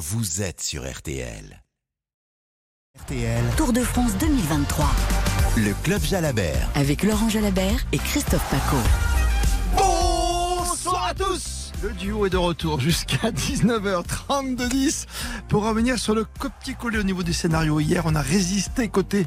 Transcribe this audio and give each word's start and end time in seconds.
vous 0.00 0.40
êtes 0.40 0.62
sur 0.62 0.90
RTL. 0.90 1.62
RTL, 2.98 3.44
Tour 3.58 3.74
de 3.74 3.82
France 3.82 4.16
2023 4.18 4.90
le 5.58 5.74
Club 5.82 6.00
Jalabert. 6.02 6.70
avec 6.74 7.02
Laurent 7.02 7.28
Jalabert 7.28 7.84
et 7.92 7.98
Christophe 7.98 8.48
Paco. 8.50 8.76
Bonsoir 9.76 11.08
à 11.08 11.14
tous 11.14 11.59
Le 11.82 11.90
duo 11.92 12.26
est 12.26 12.30
de 12.30 12.36
retour 12.36 12.78
jusqu'à 12.78 13.30
19h32 13.30 15.06
pour 15.48 15.64
revenir 15.64 15.98
sur 15.98 16.14
le 16.14 16.26
copier-coller 16.38 16.98
au 16.98 17.02
niveau 17.02 17.22
du 17.22 17.32
scénario. 17.32 17.80
Hier, 17.80 18.02
on 18.04 18.14
a 18.14 18.20
résisté 18.20 18.88
côté 18.88 19.26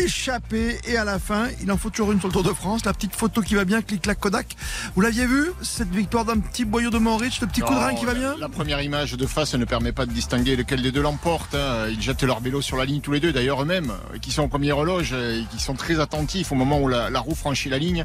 échappé 0.00 0.78
et 0.86 0.96
à 0.96 1.02
la 1.04 1.18
fin, 1.18 1.48
il 1.60 1.72
en 1.72 1.76
faut 1.76 1.90
toujours 1.90 2.12
une 2.12 2.20
sur 2.20 2.28
le 2.28 2.32
Tour 2.34 2.44
de 2.44 2.52
France. 2.52 2.84
La 2.84 2.92
petite 2.92 3.16
photo 3.16 3.42
qui 3.42 3.56
va 3.56 3.64
bien, 3.64 3.82
clic-clac 3.82 4.20
Kodak. 4.20 4.54
Vous 4.94 5.00
l'aviez 5.00 5.26
vu 5.26 5.50
Cette 5.62 5.90
victoire 5.92 6.24
d'un 6.24 6.38
petit 6.38 6.64
boyau 6.64 6.90
de 6.90 6.98
Moritz, 6.98 7.40
le 7.40 7.48
petit 7.48 7.62
coup 7.62 7.74
de 7.74 7.78
rein 7.78 7.94
qui 7.94 8.04
va 8.04 8.14
bien? 8.14 8.36
La 8.38 8.48
première 8.48 8.80
image 8.80 9.14
de 9.14 9.26
face 9.26 9.54
ne 9.54 9.64
permet 9.64 9.90
pas 9.92 10.06
de 10.06 10.12
distinguer 10.12 10.54
lequel 10.54 10.82
des 10.82 10.92
deux 10.92 11.02
l'emporte. 11.02 11.56
hein. 11.56 11.88
Ils 11.90 12.00
jettent 12.00 12.22
leur 12.22 12.38
vélo 12.38 12.60
sur 12.62 12.76
la 12.76 12.84
ligne 12.84 13.00
tous 13.00 13.12
les 13.12 13.20
deux, 13.20 13.32
d'ailleurs 13.32 13.62
eux-mêmes, 13.62 13.92
qui 14.22 14.30
sont 14.30 14.42
en 14.42 14.48
première 14.48 14.84
loge 14.84 15.14
et 15.14 15.42
qui 15.50 15.60
sont 15.60 15.74
très 15.74 15.98
attentifs 15.98 16.52
au 16.52 16.54
moment 16.54 16.80
où 16.80 16.86
la, 16.86 17.10
la 17.10 17.18
roue 17.18 17.34
franchit 17.34 17.68
la 17.70 17.78
ligne. 17.78 18.04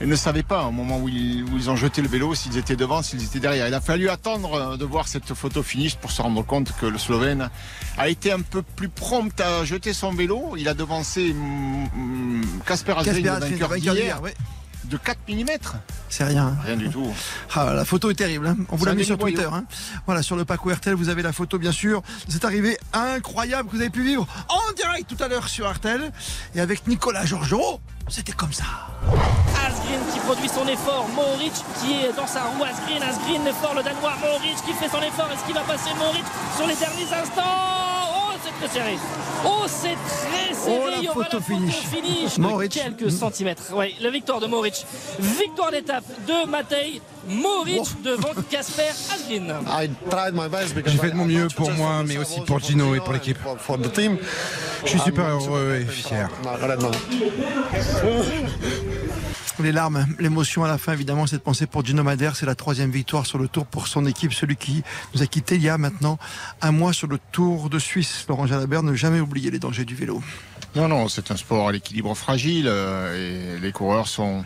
Ils 0.00 0.08
ne 0.08 0.16
savaient 0.16 0.42
pas 0.42 0.64
au 0.64 0.70
moment 0.72 0.98
où 0.98 1.08
ils, 1.08 1.42
où 1.44 1.56
ils 1.56 1.70
ont 1.70 1.76
jeté 1.76 2.02
le 2.02 2.08
vélo 2.08 2.34
s'ils 2.34 2.58
étaient 2.58 2.76
devant, 2.76 3.02
s'ils 3.02 3.24
étaient 3.24 3.40
derrière. 3.40 3.66
Il 3.66 3.72
a 3.74 3.80
fallu 3.80 4.10
attendre 4.10 4.52
euh, 4.54 4.76
de 4.76 4.84
voir 4.84 5.08
cette 5.08 5.32
photo 5.32 5.62
finish 5.62 5.96
pour 5.96 6.10
se 6.10 6.20
rendre 6.20 6.44
compte 6.44 6.72
que 6.78 6.84
le 6.86 6.98
Slovène 6.98 7.48
a 7.96 8.08
été 8.10 8.30
un 8.30 8.40
peu 8.42 8.60
plus 8.62 8.90
prompt 8.90 9.40
à 9.40 9.64
jeter 9.64 9.94
son 9.94 10.12
vélo. 10.12 10.54
Il 10.58 10.68
a 10.68 10.74
devancé 10.74 11.32
mm, 11.32 11.84
mm, 11.94 12.42
Casper 12.66 12.92
Asgreen, 12.92 13.24
Casper 13.24 13.40
le 13.46 13.50
vainqueur 13.52 13.74
d'hier, 13.94 14.20
de 14.84 14.96
4 14.98 15.18
mm. 15.28 15.44
C'est 16.10 16.24
rien. 16.24 16.56
Rien 16.62 16.76
du 16.76 16.90
tout. 16.90 17.10
Ah, 17.54 17.72
la 17.74 17.84
photo 17.86 18.10
est 18.10 18.14
terrible. 18.14 18.46
hein. 18.46 18.56
On 18.68 18.76
vous 18.76 18.84
l'a 18.84 18.94
mis 18.94 19.04
sur. 19.04 19.16
Twitter. 19.18 19.48
hein. 19.50 19.64
Voilà, 20.04 20.22
sur 20.22 20.36
le 20.36 20.44
Paco 20.44 20.70
RTL, 20.70 20.94
vous 20.94 21.08
avez 21.08 21.22
la 21.22 21.32
photo, 21.32 21.58
bien 21.58 21.72
sûr. 21.72 22.02
C'est 22.28 22.44
arrivé 22.44 22.76
incroyable 22.92 23.68
que 23.70 23.74
vous 23.76 23.80
avez 23.80 23.90
pu 23.90 24.04
vivre 24.04 24.26
en 24.50 24.72
direct 24.74 25.08
tout 25.08 25.22
à 25.24 25.28
l'heure 25.28 25.48
sur 25.48 25.68
RTL. 25.72 26.12
Et 26.54 26.60
avec 26.60 26.86
Nicolas 26.86 27.24
Georgerot, 27.24 27.80
c'était 28.08 28.32
comme 28.32 28.52
ça. 28.52 28.64
Asgreen 29.66 30.00
qui 30.12 30.18
produit 30.20 30.48
son 30.48 30.66
effort, 30.68 31.06
Mohoric 31.14 31.52
qui 31.80 32.04
est 32.04 32.12
dans 32.12 32.26
sa 32.26 32.44
roue, 32.44 32.64
Asgreen, 32.64 33.02
Asgreen 33.02 33.44
l'effort, 33.44 33.74
le 33.74 33.82
Danois, 33.82 34.14
Mohoric 34.20 34.56
qui 34.64 34.72
fait 34.72 34.88
son 34.88 35.02
effort, 35.02 35.28
est-ce 35.32 35.44
qu'il 35.44 35.54
va 35.54 35.62
passer 35.62 35.90
Mohoric 35.98 36.24
sur 36.56 36.66
les 36.66 36.76
derniers 36.76 37.12
instants? 37.12 38.05
Très 38.58 38.68
serré 38.68 38.96
Oh, 39.44 39.64
c'est 39.66 39.94
très 39.94 40.54
serré 40.54 40.80
Oh, 40.84 40.90
la 40.90 40.96
Il 40.98 41.04
y 41.04 41.08
aura 41.08 41.24
photo 41.24 41.36
la 41.36 41.42
photo 41.42 41.60
finish. 41.60 41.74
finish, 41.76 42.38
de 42.38 42.66
quelques 42.66 43.10
centimètres. 43.10 43.62
Oui, 43.74 43.94
la 44.00 44.10
victoire 44.10 44.40
de 44.40 44.46
Mohoric. 44.46 44.86
Victoire 45.18 45.70
d'étape 45.70 46.04
de 46.26 46.48
Matej, 46.48 47.00
Mohoric 47.28 48.02
devant 48.02 48.30
Casper 48.50 48.88
Asgreen. 49.14 49.54
J'ai 50.86 50.98
fait 50.98 51.10
de 51.10 51.16
mon 51.16 51.24
mieux 51.26 51.48
pour 51.54 51.70
moi, 51.72 52.02
mais 52.06 52.16
aussi 52.18 52.40
pour 52.40 52.58
Gino 52.60 52.94
et 52.94 53.00
pour 53.00 53.12
l'équipe. 53.12 53.38
Je 54.84 54.88
suis 54.90 55.00
super 55.00 55.26
heureux 55.26 55.78
et 55.80 55.84
fier. 55.84 56.28
Les 59.58 59.72
larmes, 59.72 60.06
l'émotion 60.18 60.64
à 60.64 60.68
la 60.68 60.76
fin, 60.76 60.92
évidemment, 60.92 61.26
cette 61.26 61.42
pensée 61.42 61.66
pour 61.66 61.82
Gino 61.84 62.02
Madère. 62.02 62.36
C'est 62.36 62.44
la 62.44 62.54
troisième 62.54 62.90
victoire 62.90 63.24
sur 63.24 63.38
le 63.38 63.48
tour 63.48 63.64
pour 63.64 63.88
son 63.88 64.04
équipe, 64.04 64.34
celui 64.34 64.56
qui 64.56 64.82
nous 65.14 65.22
a 65.22 65.26
quitté 65.26 65.54
il 65.54 65.62
y 65.62 65.70
a 65.70 65.78
maintenant 65.78 66.18
un 66.60 66.72
mois 66.72 66.92
sur 66.92 67.06
le 67.06 67.18
Tour 67.32 67.70
de 67.70 67.78
Suisse. 67.78 68.26
Laurent 68.28 68.46
Jalabert 68.46 68.82
ne 68.82 68.94
jamais 68.94 69.18
oublier 69.18 69.50
les 69.50 69.58
dangers 69.58 69.86
du 69.86 69.94
vélo. 69.94 70.22
Non, 70.74 70.88
non, 70.88 71.08
c'est 71.08 71.30
un 71.30 71.36
sport 71.36 71.70
à 71.70 71.72
l'équilibre 71.72 72.14
fragile 72.14 72.66
euh, 72.68 73.56
et 73.56 73.60
les 73.60 73.72
coureurs 73.72 74.08
sont 74.08 74.44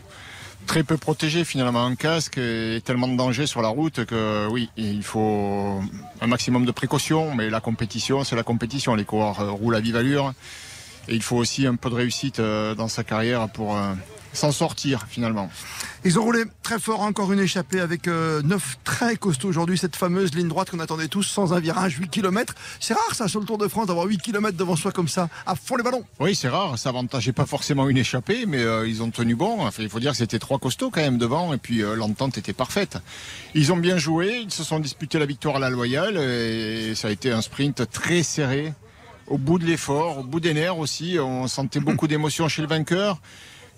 très 0.66 0.84
peu 0.84 0.96
protégés 0.96 1.44
finalement 1.44 1.84
en 1.84 1.96
casque 1.96 2.38
et 2.38 2.80
tellement 2.84 3.08
de 3.08 3.16
dangers 3.16 3.46
sur 3.46 3.62
la 3.62 3.68
route 3.68 4.04
que 4.04 4.46
oui, 4.48 4.70
il 4.76 5.02
faut 5.02 5.80
un 6.20 6.26
maximum 6.28 6.64
de 6.64 6.70
précautions, 6.70 7.34
mais 7.34 7.50
la 7.50 7.60
compétition, 7.60 8.22
c'est 8.22 8.36
la 8.36 8.44
compétition. 8.44 8.94
Les 8.94 9.04
coureurs 9.04 9.40
euh, 9.40 9.50
roulent 9.50 9.74
à 9.74 9.80
vive 9.80 9.96
allure 9.96 10.34
et 11.08 11.16
il 11.16 11.22
faut 11.22 11.36
aussi 11.36 11.66
un 11.66 11.74
peu 11.74 11.90
de 11.90 11.96
réussite 11.96 12.38
euh, 12.38 12.76
dans 12.76 12.86
sa 12.86 13.02
carrière 13.02 13.48
pour 13.48 13.76
s'en 14.32 14.52
sortir 14.52 15.06
finalement. 15.08 15.50
Ils 16.04 16.18
ont 16.18 16.22
roulé 16.22 16.44
très 16.62 16.78
fort, 16.78 17.00
encore 17.00 17.32
une 17.32 17.40
échappée 17.40 17.80
avec 17.80 18.08
euh, 18.08 18.40
neuf 18.42 18.78
très 18.84 19.16
costauds 19.16 19.48
aujourd'hui, 19.48 19.76
cette 19.76 19.96
fameuse 19.96 20.34
ligne 20.34 20.48
droite 20.48 20.70
qu'on 20.70 20.80
attendait 20.80 21.08
tous 21.08 21.24
sans 21.24 21.52
un 21.52 21.60
virage, 21.60 21.96
8 21.98 22.08
km. 22.08 22.54
C'est 22.78 22.94
rare 22.94 23.14
ça 23.14 23.28
sur 23.28 23.40
le 23.40 23.46
Tour 23.46 23.58
de 23.58 23.68
France 23.68 23.86
d'avoir 23.88 24.06
8 24.06 24.22
km 24.22 24.56
devant 24.56 24.76
soi 24.76 24.92
comme 24.92 25.08
ça, 25.08 25.28
à 25.46 25.54
fond 25.54 25.76
les 25.76 25.82
ballons. 25.82 26.04
Oui, 26.18 26.34
c'est 26.34 26.48
rare, 26.48 26.78
ça 26.78 26.88
avantageait 26.88 27.32
pas 27.32 27.44
forcément 27.46 27.88
une 27.88 27.98
échappée, 27.98 28.46
mais 28.46 28.62
euh, 28.62 28.88
ils 28.88 29.02
ont 29.02 29.10
tenu 29.10 29.34
bon. 29.34 29.60
Enfin, 29.60 29.82
il 29.82 29.88
faut 29.88 30.00
dire 30.00 30.12
que 30.12 30.16
c'était 30.16 30.38
trois 30.38 30.58
costauds 30.58 30.90
quand 30.90 31.00
même 31.00 31.18
devant, 31.18 31.52
et 31.52 31.58
puis 31.58 31.82
euh, 31.82 31.94
l'entente 31.94 32.38
était 32.38 32.52
parfaite. 32.52 32.98
Ils 33.54 33.72
ont 33.72 33.76
bien 33.76 33.98
joué, 33.98 34.40
ils 34.42 34.52
se 34.52 34.64
sont 34.64 34.78
disputés 34.78 35.18
la 35.18 35.26
victoire 35.26 35.56
à 35.56 35.58
la 35.58 35.70
loyale, 35.70 36.16
et 36.16 36.94
ça 36.94 37.08
a 37.08 37.10
été 37.10 37.30
un 37.30 37.42
sprint 37.42 37.90
très 37.90 38.22
serré, 38.22 38.72
au 39.26 39.38
bout 39.38 39.58
de 39.58 39.64
l'effort, 39.64 40.18
au 40.18 40.24
bout 40.24 40.40
des 40.40 40.54
nerfs 40.54 40.78
aussi. 40.78 41.18
On 41.20 41.46
sentait 41.46 41.80
beaucoup 41.80 42.06
d'émotions 42.08 42.48
chez 42.48 42.62
le 42.62 42.68
vainqueur. 42.68 43.20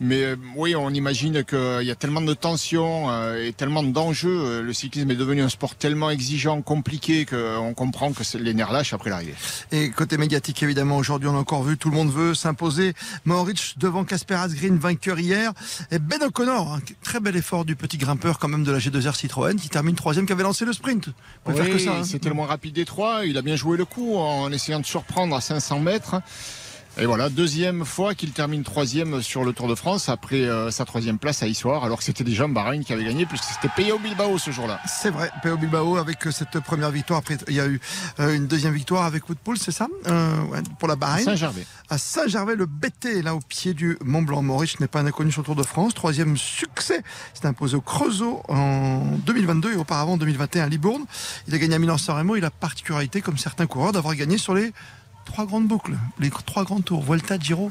Mais 0.00 0.22
euh, 0.24 0.36
oui, 0.56 0.74
on 0.74 0.90
imagine 0.90 1.44
qu'il 1.44 1.82
y 1.82 1.90
a 1.90 1.94
tellement 1.94 2.20
de 2.20 2.34
tensions 2.34 3.10
euh, 3.10 3.46
et 3.46 3.52
tellement 3.52 3.82
d'enjeux. 3.82 4.40
Euh, 4.44 4.62
Le 4.62 4.72
cyclisme 4.72 5.10
est 5.10 5.16
devenu 5.16 5.42
un 5.42 5.48
sport 5.48 5.74
tellement 5.76 6.10
exigeant, 6.10 6.60
compliqué, 6.62 7.24
qu'on 7.26 7.72
comprend 7.74 8.12
que 8.12 8.24
c'est- 8.24 8.38
les 8.38 8.54
nerfs 8.54 8.72
lâchent 8.72 8.92
après 8.94 9.10
l'arrivée. 9.10 9.34
Et 9.70 9.90
côté 9.90 10.16
médiatique, 10.18 10.62
évidemment, 10.62 10.96
aujourd'hui, 10.96 11.28
on 11.28 11.34
a 11.36 11.38
encore 11.38 11.62
vu, 11.62 11.76
tout 11.78 11.90
le 11.90 11.96
monde 11.96 12.10
veut 12.12 12.34
s'imposer. 12.34 12.94
Mohoric 13.24 13.74
devant 13.78 14.04
Casper 14.04 14.34
Asgreen, 14.34 14.76
vainqueur 14.78 15.18
hier. 15.20 15.52
Et 15.90 15.98
Ben 15.98 16.20
O'Connor, 16.22 16.72
un 16.74 16.80
très 17.02 17.20
bel 17.20 17.36
effort 17.36 17.64
du 17.64 17.76
petit 17.76 17.98
grimpeur 17.98 18.38
quand 18.38 18.48
même 18.48 18.64
de 18.64 18.72
la 18.72 18.78
G2R 18.78 19.14
Citroën, 19.14 19.56
qui 19.56 19.68
termine 19.68 19.94
troisième, 19.94 20.26
qui 20.26 20.32
avait 20.32 20.42
lancé 20.42 20.64
le 20.64 20.72
sprint. 20.72 21.10
Ça. 21.78 21.92
hein. 21.98 22.04
C'était 22.04 22.28
le 22.28 22.34
moins 22.34 22.46
rapide 22.46 22.74
des 22.74 22.84
trois. 22.84 23.24
Il 23.24 23.36
a 23.38 23.42
bien 23.42 23.56
joué 23.56 23.76
le 23.76 23.84
coup 23.84 24.16
en 24.16 24.50
essayant 24.52 24.80
de 24.80 24.86
surprendre 24.86 25.34
à 25.36 25.40
500 25.40 25.80
mètres. 25.80 26.16
Et 26.98 27.06
voilà, 27.06 27.30
deuxième 27.30 27.86
fois 27.86 28.14
qu'il 28.14 28.32
termine 28.32 28.64
troisième 28.64 29.22
sur 29.22 29.44
le 29.44 29.54
Tour 29.54 29.66
de 29.66 29.74
France 29.74 30.10
après 30.10 30.42
euh, 30.42 30.70
sa 30.70 30.84
troisième 30.84 31.18
place 31.18 31.42
à 31.42 31.46
Issoire, 31.46 31.84
alors 31.84 31.96
que 31.98 32.04
c'était 32.04 32.22
déjà 32.22 32.46
Bahreïn 32.46 32.84
qui 32.84 32.92
avait 32.92 33.04
gagné 33.04 33.24
puisque 33.24 33.44
c'était 33.44 33.72
payé 33.74 33.92
au 33.92 33.98
Bilbao 33.98 34.36
ce 34.36 34.50
jour-là. 34.50 34.78
C'est 34.86 35.08
vrai, 35.08 35.30
P.O. 35.42 35.56
Bilbao 35.56 35.96
avec 35.96 36.26
euh, 36.26 36.30
cette 36.30 36.60
première 36.60 36.90
victoire. 36.90 37.20
Après, 37.20 37.38
il 37.48 37.54
y 37.54 37.60
a 37.60 37.66
eu 37.66 37.80
euh, 38.20 38.34
une 38.34 38.46
deuxième 38.46 38.74
victoire 38.74 39.04
avec 39.04 39.26
Woodpool, 39.26 39.56
c'est 39.56 39.72
ça? 39.72 39.88
Euh, 40.06 40.42
ouais, 40.48 40.58
Pour 40.78 40.86
la 40.86 40.96
Bahreïn. 40.96 41.24
Saint-Gervais. 41.24 41.64
à 41.88 41.96
Saint-Gervais, 41.96 42.56
le 42.56 42.66
BT, 42.66 43.22
là 43.22 43.34
au 43.34 43.40
pied 43.40 43.72
du 43.72 43.96
Mont 44.04 44.20
Blanc. 44.20 44.42
Maurice 44.42 44.78
n'est 44.78 44.86
pas 44.86 45.00
un 45.00 45.06
inconnu 45.06 45.32
sur 45.32 45.40
le 45.40 45.46
Tour 45.46 45.56
de 45.56 45.62
France. 45.62 45.94
Troisième 45.94 46.36
succès, 46.36 47.02
c'est 47.32 47.46
imposé 47.46 47.74
au 47.74 47.80
Creusot 47.80 48.42
en 48.48 49.00
2022 49.24 49.72
et 49.72 49.76
auparavant 49.76 50.12
en 50.12 50.18
2021 50.18 50.64
à 50.64 50.68
Libourne. 50.68 51.04
Il 51.48 51.54
a 51.54 51.58
gagné 51.58 51.74
à 51.74 51.78
Milan-San 51.78 52.18
Remo. 52.18 52.36
Il 52.36 52.44
a 52.44 52.50
particularité, 52.50 53.22
comme 53.22 53.38
certains 53.38 53.66
coureurs, 53.66 53.92
d'avoir 53.92 54.14
gagné 54.14 54.36
sur 54.36 54.52
les 54.52 54.74
trois 55.24 55.46
grandes 55.46 55.66
boucles, 55.66 55.94
les 56.18 56.30
trois 56.30 56.64
grands 56.64 56.80
tours, 56.80 57.02
Vuelta, 57.02 57.38
Giro 57.38 57.70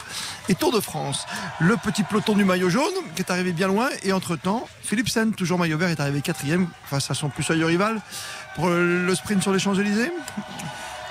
et 0.50 0.56
Tour 0.56 0.72
de 0.72 0.80
France. 0.80 1.26
Le 1.60 1.78
petit 1.78 2.04
peloton 2.04 2.36
du 2.36 2.46
maillot 2.46 2.70
jaune 2.70 2.84
qui 3.16 3.22
est 3.22 3.32
arrivé 3.32 3.52
bien 3.52 3.68
loin 3.68 3.90
et 4.04 4.14
entre-temps, 4.14 4.68
Philipsen, 4.84 5.34
toujours 5.34 5.60
maillot 5.60 5.78
vert, 5.78 5.90
est 5.90 6.00
arrivé 6.00 6.22
quatrième 6.22 6.68
face 6.86 7.12
à 7.12 7.14
son 7.14 7.30
plus 7.30 7.44
sérieux 7.44 7.66
rival 7.66 8.02
pour 8.56 8.70
le 8.70 9.14
sprint 9.16 9.42
sur 9.42 9.54
les 9.54 9.60
Champs-Élysées. 9.60 10.12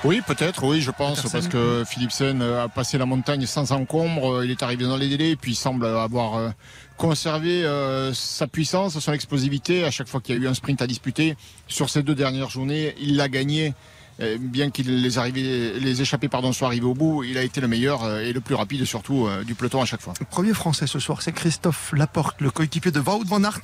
Oui, 0.03 0.23
peut-être, 0.27 0.65
oui, 0.65 0.81
je 0.81 0.91
pense, 0.91 1.31
parce 1.31 1.47
que 1.47 1.85
Philipsen 1.87 2.41
a 2.41 2.69
passé 2.69 2.97
la 2.97 3.05
montagne 3.05 3.45
sans 3.45 3.71
encombre, 3.73 4.43
il 4.43 4.51
est 4.51 4.63
arrivé 4.63 4.85
dans 4.85 4.97
les 4.97 5.11
délais, 5.11 5.37
puis 5.37 5.53
il 5.53 5.57
semble 5.57 5.85
avoir 5.85 6.37
euh, 6.37 6.51
conservé 6.97 7.65
euh, 7.67 8.15
sa 8.15 8.47
puissance, 8.47 8.99
son 8.99 9.13
explosivité. 9.13 9.85
À 9.85 9.91
chaque 9.91 10.09
fois 10.09 10.23
qu'il 10.23 10.37
y 10.37 10.39
a 10.39 10.41
eu 10.43 10.49
un 10.49 10.55
sprint 10.55 10.81
à 10.81 10.87
disputer, 10.87 11.37
sur 11.69 11.91
ces 11.91 12.03
deux 12.03 12.15
dernières 12.15 12.49
journées, 12.49 12.95
il 12.99 13.17
l'a 13.17 13.29
gagné. 13.29 13.75
Euh, 14.23 14.37
Bien 14.39 14.71
qu'il 14.71 15.03
les, 15.03 15.19
arrivés- 15.19 15.79
les 15.81 16.03
échappés 16.03 16.29
pardon, 16.29 16.53
soient 16.53 16.69
arrivés 16.69 16.87
au 16.87 16.95
bout, 16.95 17.23
il 17.25 17.39
a 17.39 17.43
été 17.43 17.61
le 17.61 17.69
meilleur 17.69 18.05
euh, 18.05 18.21
et 18.21 18.33
le 18.33 18.41
plus 18.41 18.55
rapide 18.55 18.85
surtout 18.85 19.27
euh, 19.27 19.45
du 19.45 19.55
peloton 19.55 19.81
à 19.81 19.85
chaque 19.87 20.01
fois. 20.03 20.13
Premier 20.31 20.53
français 20.55 20.87
ce 20.87 20.99
soir, 20.99 21.23
c'est 21.23 21.33
Christophe 21.33 21.93
Laporte, 21.97 22.41
le 22.41 22.51
coéquipier 22.51 22.91
de 22.91 23.01
Wout 23.01 23.25
van 23.27 23.43
Aert, 23.45 23.61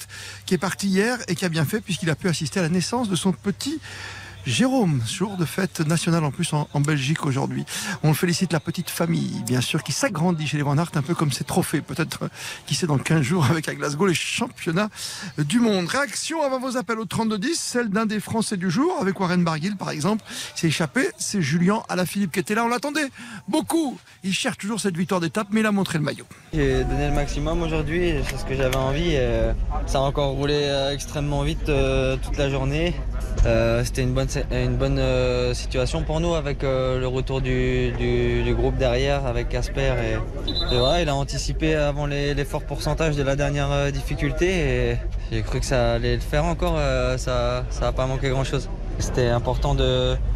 qui 0.47 0.55
est 0.55 0.59
parti 0.59 0.89
hier 0.89 1.19
et 1.29 1.35
qui 1.35 1.45
a 1.45 1.49
bien 1.49 1.65
fait 1.65 1.81
puisqu'il 1.81 2.11
a 2.11 2.15
pu 2.15 2.29
assister 2.29 2.61
à 2.61 2.63
la 2.63 2.69
naissance 2.69 3.09
de 3.09 3.17
son 3.17 3.33
petit 3.33 3.79
Jérôme, 4.47 5.03
jour 5.05 5.37
de 5.37 5.45
fête 5.45 5.81
nationale 5.81 6.25
en 6.25 6.31
plus 6.31 6.53
en, 6.53 6.69
Belgique 6.81 7.27
aujourd'hui. 7.27 7.65
On 8.05 8.15
félicite 8.15 8.53
la 8.53 8.61
petite 8.61 8.91
famille, 8.91 9.43
bien 9.45 9.61
sûr, 9.61 9.83
qui 9.83 9.91
s'agrandit 9.91 10.47
chez 10.47 10.57
les 10.57 10.63
Van 10.63 10.79
Aert, 10.79 10.93
un 10.95 11.03
peu 11.03 11.17
comme 11.17 11.33
ses 11.33 11.43
trophées. 11.43 11.81
Peut-être, 11.81 12.31
qui 12.67 12.77
sait, 12.77 12.87
dans 12.87 12.97
15 12.99 13.23
jours 13.23 13.45
avec 13.47 13.69
à 13.69 13.75
Glasgow 13.75 14.07
les 14.07 14.15
championnats 14.15 14.89
du 15.39 15.59
monde. 15.59 15.89
Réaction 15.89 16.43
avant 16.43 16.61
vos 16.61 16.77
appels 16.77 17.01
au 17.01 17.07
3210, 17.07 17.59
celle 17.59 17.89
d'un 17.89 18.07
des 18.07 18.21
Français 18.21 18.57
du 18.57 18.71
jour, 18.71 18.97
avec 19.01 19.19
Warren 19.19 19.43
Barguil 19.43 19.75
par 19.75 19.91
exemple. 19.91 20.25
S'est 20.55 20.69
échappé, 20.69 21.09
c'est 21.19 21.43
Julien 21.43 21.83
Alaphilippe 21.89 22.31
qui 22.31 22.39
était 22.39 22.55
là. 22.55 22.65
On 22.65 22.69
l'attendait 22.69 23.09
beaucoup. 23.49 23.99
Il 24.23 24.33
cherche 24.33 24.59
toujours 24.59 24.81
cette 24.81 24.97
victoire 24.97 25.21
d'étape, 25.21 25.49
mais 25.51 25.61
il 25.61 25.67
a 25.67 25.73
montré 25.73 25.99
le 25.99 26.05
maillot. 26.05 26.27
J'ai 26.53 26.85
donné 26.85 27.09
le 27.09 27.15
maximum 27.15 27.63
aujourd'hui, 27.63 28.15
c'est 28.29 28.39
ce 28.39 28.45
que 28.45 28.55
j'avais 28.55 28.77
envie. 28.77 29.15
euh, 29.15 29.53
ça 29.87 29.99
a 29.99 30.03
encore 30.03 30.33
roulé 30.33 30.55
euh, 30.55 30.93
extrêmement 30.93 31.43
vite 31.43 31.69
euh, 31.69 32.17
toute 32.23 32.37
la 32.37 32.49
journée. 32.49 32.95
C'était 33.85 34.03
une 34.03 34.15
bonne, 34.15 34.29
une 34.53 34.77
bonne 34.77 34.99
euh, 34.99 35.55
situation 35.55 36.03
pour 36.03 36.21
nous 36.21 36.35
avec 36.35 36.63
euh, 36.65 36.99
le 36.99 37.07
retour 37.07 37.41
du, 37.41 37.93
du- 37.93 38.55
groupe 38.55 38.77
derrière, 38.77 39.27
avec 39.27 39.49
Casper. 39.49 39.93
Et, 40.03 40.17
il 41.01 41.09
a 41.09 41.15
anticipé 41.15 41.75
avant 41.75 42.07
les, 42.07 42.35
les 42.35 42.45
forts 42.45 42.63
pourcentages 42.65 43.17
de 43.17 43.23
la 43.23 43.37
dernière 43.37 43.71
euh, 43.71 43.91
difficulté 43.91 44.47
et 44.93 44.97
j'ai 45.31 45.43
cru 45.43 45.61
que 45.61 45.67
ça 45.67 45.95
allait 45.95 46.15
le 46.15 46.21
faire 46.21 46.45
encore. 46.45 46.79
ça 47.19 47.65
n'a 47.81 47.93
pas 47.93 48.07
manqué 48.07 48.31
grand-chose. 48.31 48.69
c'était 48.99 49.29
important 49.29 49.75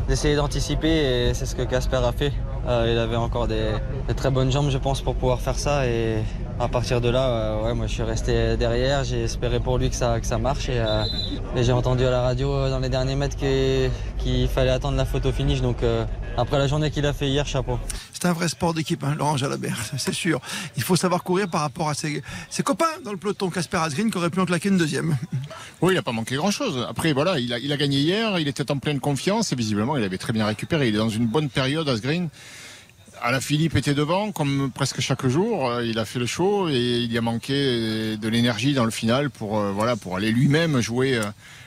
d'essayer 0.09 0.37
d'anticiper 0.37 0.89
et 1.29 1.35
c'est 1.35 1.47
ce 1.47 1.55
que 1.55 1.63
Casper 1.63 1.97
a 2.05 2.13
fait. 2.13 2.33
Il 2.67 2.99
avait 2.99 3.17
encore 3.17 3.49
des, 3.49 3.73
très 4.17 4.31
bonnes 4.31 4.51
jambes, 4.53 4.71
je 4.71 4.79
pense, 4.79 5.01
pour 5.01 5.15
pouvoir 5.15 5.41
faire 5.41 5.59
ça. 5.59 5.87
Et 5.87 6.19
à 6.59 6.69
partir 6.69 7.01
de 7.01 7.09
là, 7.09 7.57
ouais, 7.63 7.75
moi, 7.75 7.87
je 7.87 7.93
suis 7.95 8.03
resté 8.03 8.57
derrière. 8.57 9.05
J'ai 9.05 9.23
espéré 9.23 9.61
pour 9.61 9.79
lui 9.79 9.91
que 9.91 9.97
ça, 9.97 10.21
que 10.21 10.27
ça 10.27 10.39
marche. 10.39 10.69
Et, 10.69 10.83
j'ai 11.63 11.73
entendu 11.73 12.05
à 12.05 12.11
la 12.11 12.23
radio 12.23 12.69
dans 12.69 12.79
les 12.79 12.89
derniers 12.89 13.17
mètres 13.17 13.37
qu'il 13.37 14.49
fallait 14.49 14.71
attendre 14.71 14.97
la 14.97 15.05
photo 15.05 15.33
finish. 15.33 15.63
Donc 15.63 15.79
après 16.37 16.59
la 16.59 16.67
journée 16.67 16.91
qu'il 16.91 17.07
a 17.07 17.13
fait 17.13 17.29
hier, 17.29 17.47
chapeau. 17.47 17.79
C'est 18.13 18.27
un 18.27 18.33
vrai 18.33 18.49
sport 18.49 18.75
d'équipe, 18.75 19.03
hein, 19.05 19.15
Laurent 19.19 19.37
Jalabert, 19.37 19.79
c'est 19.99 20.15
sûr. 20.15 20.41
Il 20.77 20.83
faut 20.83 20.97
savoir 20.97 21.23
courir 21.23 21.49
par 21.49 21.63
rapport 21.63 21.89
à 21.89 21.95
ses, 21.95 22.23
copains 22.65 22.85
dans 23.05 23.13
le 23.13 23.17
peloton. 23.17 23.51
Casper 23.51 23.79
Asgreen 23.79 24.11
qui 24.11 24.19
aurait 24.19 24.31
pu 24.31 24.41
en 24.41 24.47
claquer 24.47 24.69
une 24.69 24.79
deuxième. 24.79 25.17
Oui, 25.83 25.95
il 25.95 25.97
n'a 25.97 26.03
pas 26.03 26.13
manqué 26.13 26.37
grand-chose. 26.37 26.87
Après, 26.91 27.15
voilà, 27.15 27.39
il 27.39 27.55
a, 27.55 27.59
il 27.59 27.73
a 27.73 27.77
gagné 27.79 28.01
hier, 28.01 28.39
il 28.39 28.49
était 28.49 28.71
en 28.71 28.77
pleine 28.77 29.01
confiance 29.01 29.51
et 29.51 29.57
visiblement, 29.57 29.97
il 29.97 30.05
avait 30.05 30.19
très 30.19 30.35
bien 30.35 30.45
récupéré. 30.45 30.89
Il 30.89 30.95
est 30.95 30.99
dans 30.99 31.09
une 31.09 31.27
bonne 31.27 31.49
période, 31.49 31.89
Asgreen. 31.89 32.29
Alain 33.23 33.41
Philippe 33.41 33.77
était 33.77 33.95
devant, 33.95 34.33
comme 34.33 34.71
presque 34.75 35.01
chaque 35.01 35.27
jour. 35.27 35.81
Il 35.83 35.99
a 35.99 36.05
fait 36.05 36.19
le 36.19 36.27
show 36.27 36.69
et 36.69 37.01
il 37.03 37.13
y 37.13 37.19
a 37.19 37.21
manqué 37.21 38.17
de 38.17 38.29
l'énergie 38.29 38.73
dans 38.73 38.85
le 38.85 38.91
final 38.91 39.31
pour, 39.31 39.59
euh, 39.59 39.73
voilà, 39.73 39.97
pour 39.97 40.17
aller 40.17 40.33
lui-même 40.33 40.81
jouer 40.81 41.17
euh, 41.17 41.25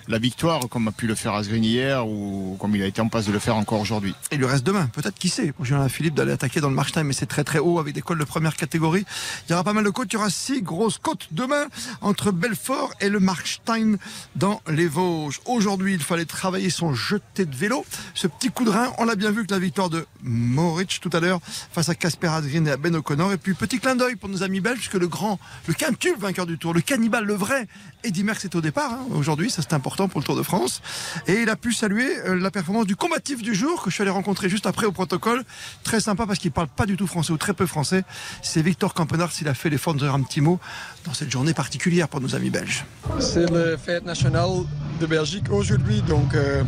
la 0.08 0.18
victoire 0.18 0.68
comme 0.70 0.88
a 0.88 0.92
pu 0.92 1.08
le 1.08 1.16
faire 1.16 1.34
Asgreen 1.34 1.64
hier 1.64 2.08
ou 2.08 2.58
comme 2.60 2.76
il 2.76 2.84
a 2.84 2.86
été 2.86 3.02
en 3.02 3.08
passe 3.08 3.26
de 3.26 3.32
le 3.32 3.40
faire 3.40 3.56
encore 3.56 3.80
aujourd'hui. 3.80 4.14
Il 4.32 4.40
lui 4.40 4.46
reste 4.46 4.66
demain, 4.66 4.88
peut-être 4.88 5.16
qui 5.16 5.30
sait, 5.30 5.52
pour 5.52 5.66
Julien 5.66 5.88
Philippe 5.90 6.16
d'aller 6.16 6.32
attaquer 6.32 6.60
dans 6.62 6.70
le 6.70 6.76
Markstein, 6.76 7.04
mais 7.04 7.14
c'est 7.14 7.26
très 7.26 7.44
très 7.44 7.60
haut 7.60 7.80
avec 7.80 7.94
des 7.94 8.02
cols 8.02 8.20
de 8.20 8.24
première 8.24 8.56
catégorie. 8.56 9.06
Il 9.48 9.52
y 9.52 9.54
aura 9.54 9.64
pas 9.64 9.74
mal 9.74 9.84
de 9.84 9.90
côtes, 9.90 10.12
il 10.12 10.16
y 10.16 10.18
aura 10.18 10.30
six 10.30 10.62
grosses 10.62 10.98
côtes 10.98 11.28
demain 11.32 11.66
entre 12.02 12.32
Belfort 12.32 12.94
et 13.00 13.10
le 13.10 13.20
Markstein 13.20 13.98
dans 14.36 14.62
les 14.68 14.88
Vosges. 14.88 15.40
Aujourd'hui, 15.46 15.94
il 15.94 16.04
fallait 16.04 16.26
travailler 16.26 16.70
son 16.70 16.94
jeté 16.94 17.46
de 17.46 17.56
vélo. 17.56 17.86
Ce 18.14 18.28
petit 18.28 18.50
coup 18.50 18.66
de 18.66 18.70
rein, 18.70 18.92
on 18.98 19.06
l'a 19.06 19.16
bien 19.16 19.32
vu 19.32 19.46
que 19.46 19.52
la 19.52 19.60
victoire 19.60 19.90
de 19.90 20.06
Moritz 20.22 21.00
tout 21.00 21.10
à 21.14 21.20
l'heure 21.20 21.40
face 21.44 21.90
à 21.90 21.96
Casper 21.96 22.28
Asgreen 22.28 22.68
et 22.68 22.72
à 22.72 22.78
Ben 22.78 22.96
O'Connor. 22.96 23.34
Et 23.34 23.38
puis 23.38 23.54
petit 23.54 23.80
clin 23.80 23.96
d'œil 23.96 24.16
pour 24.16 24.30
nos 24.30 24.44
amis 24.44 24.60
belges, 24.60 24.80
puisque 24.80 24.94
le 24.96 25.08
grand, 25.08 25.40
le 25.68 25.74
quintube 25.74 26.20
vainqueur 26.20 26.46
du 26.46 26.58
tour, 26.58 26.74
le 26.74 26.82
cannibale, 26.82 27.26
le 27.26 27.36
vrai, 27.36 27.68
Eddie 28.04 28.24
Merckx 28.24 28.46
est 28.46 28.56
au 28.56 28.62
départ. 28.62 28.92
Hein. 28.94 29.06
Aujourd'hui, 29.16 29.50
ça 29.50 29.62
c'est 29.62 29.74
important 29.74 29.93
pour 29.96 30.20
le 30.20 30.26
Tour 30.26 30.36
de 30.36 30.44
France. 30.44 30.82
Et 31.28 31.42
il 31.42 31.50
a 31.50 31.56
pu 31.56 31.74
saluer 31.74 32.10
euh, 32.26 32.36
la 32.36 32.52
performance 32.52 32.86
du 32.86 32.96
combatif 32.96 33.42
du 33.42 33.56
jour 33.56 33.82
que 33.84 33.90
je 33.90 33.96
suis 33.96 34.02
allé 34.02 34.12
rencontrer 34.12 34.50
juste 34.50 34.66
après 34.66 34.86
au 34.86 34.92
protocole. 34.92 35.44
Très 35.84 36.00
sympa 36.00 36.26
parce 36.26 36.40
qu'il 36.40 36.52
parle 36.52 36.68
pas 36.68 36.86
du 36.86 36.98
tout 36.98 37.08
français 37.08 37.32
ou 37.32 37.38
très 37.38 37.54
peu 37.54 37.66
français. 37.66 38.04
C'est 38.42 38.62
Victor 38.62 38.94
Campenard 38.94 39.32
s'il 39.32 39.48
a 39.48 39.54
fait 39.54 39.70
l'effort 39.70 39.94
de 39.94 40.00
dire 40.00 40.14
un 40.14 40.22
petit 40.22 40.42
mot 40.42 40.60
dans 41.06 41.14
cette 41.14 41.32
journée 41.32 41.54
particulière 41.54 42.08
pour 42.10 42.22
nos 42.22 42.36
amis 42.36 42.50
belges. 42.50 42.86
C'est 43.20 43.50
le 43.50 43.78
fête 43.78 44.06
nationale 44.06 44.64
de 45.00 45.06
Belgique 45.06 45.52
aujourd'hui, 45.52 46.02
donc 46.02 46.34
euh, 46.34 46.64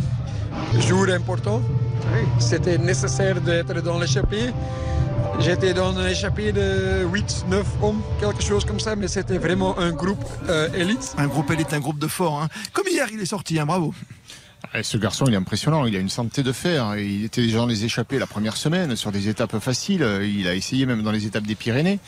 jour 0.79 1.07
important. 1.09 1.61
C'était 2.39 2.77
nécessaire 2.77 3.41
d'être 3.41 3.81
dans 3.81 3.99
l'échappée. 3.99 4.51
J'étais 5.39 5.73
dans 5.73 5.97
un 5.97 6.07
échappée 6.07 6.51
de 6.51 7.05
8, 7.11 7.45
9 7.49 7.65
hommes, 7.81 8.01
quelque 8.19 8.43
chose 8.43 8.65
comme 8.65 8.79
ça, 8.79 8.95
mais 8.95 9.07
c'était 9.07 9.37
vraiment 9.37 9.77
un 9.77 9.91
groupe 9.91 10.23
euh, 10.49 10.69
élite. 10.73 11.13
Un 11.17 11.27
groupe 11.27 11.51
élite, 11.51 11.73
un 11.73 11.79
groupe 11.79 11.99
de 11.99 12.07
fort. 12.07 12.41
Hein. 12.41 12.47
Comme 12.73 12.87
hier, 12.87 13.07
il 13.11 13.19
est 13.19 13.25
sorti, 13.25 13.59
hein, 13.59 13.65
bravo. 13.65 13.93
Eh, 14.73 14.81
ce 14.81 14.97
garçon, 14.97 15.25
il 15.27 15.33
est 15.33 15.37
impressionnant. 15.37 15.85
Il 15.85 15.95
a 15.95 15.99
une 15.99 16.09
santé 16.09 16.41
de 16.41 16.51
fer. 16.51 16.95
Il 16.97 17.25
était 17.25 17.41
déjà 17.41 17.59
dans 17.59 17.67
les 17.67 17.85
échappées 17.85 18.17
la 18.17 18.27
première 18.27 18.57
semaine 18.57 18.95
sur 18.95 19.11
des 19.11 19.29
étapes 19.29 19.59
faciles. 19.59 20.05
Il 20.23 20.47
a 20.47 20.55
essayé 20.55 20.85
même 20.85 21.03
dans 21.03 21.11
les 21.11 21.25
étapes 21.25 21.45
des 21.45 21.55
Pyrénées. 21.55 21.99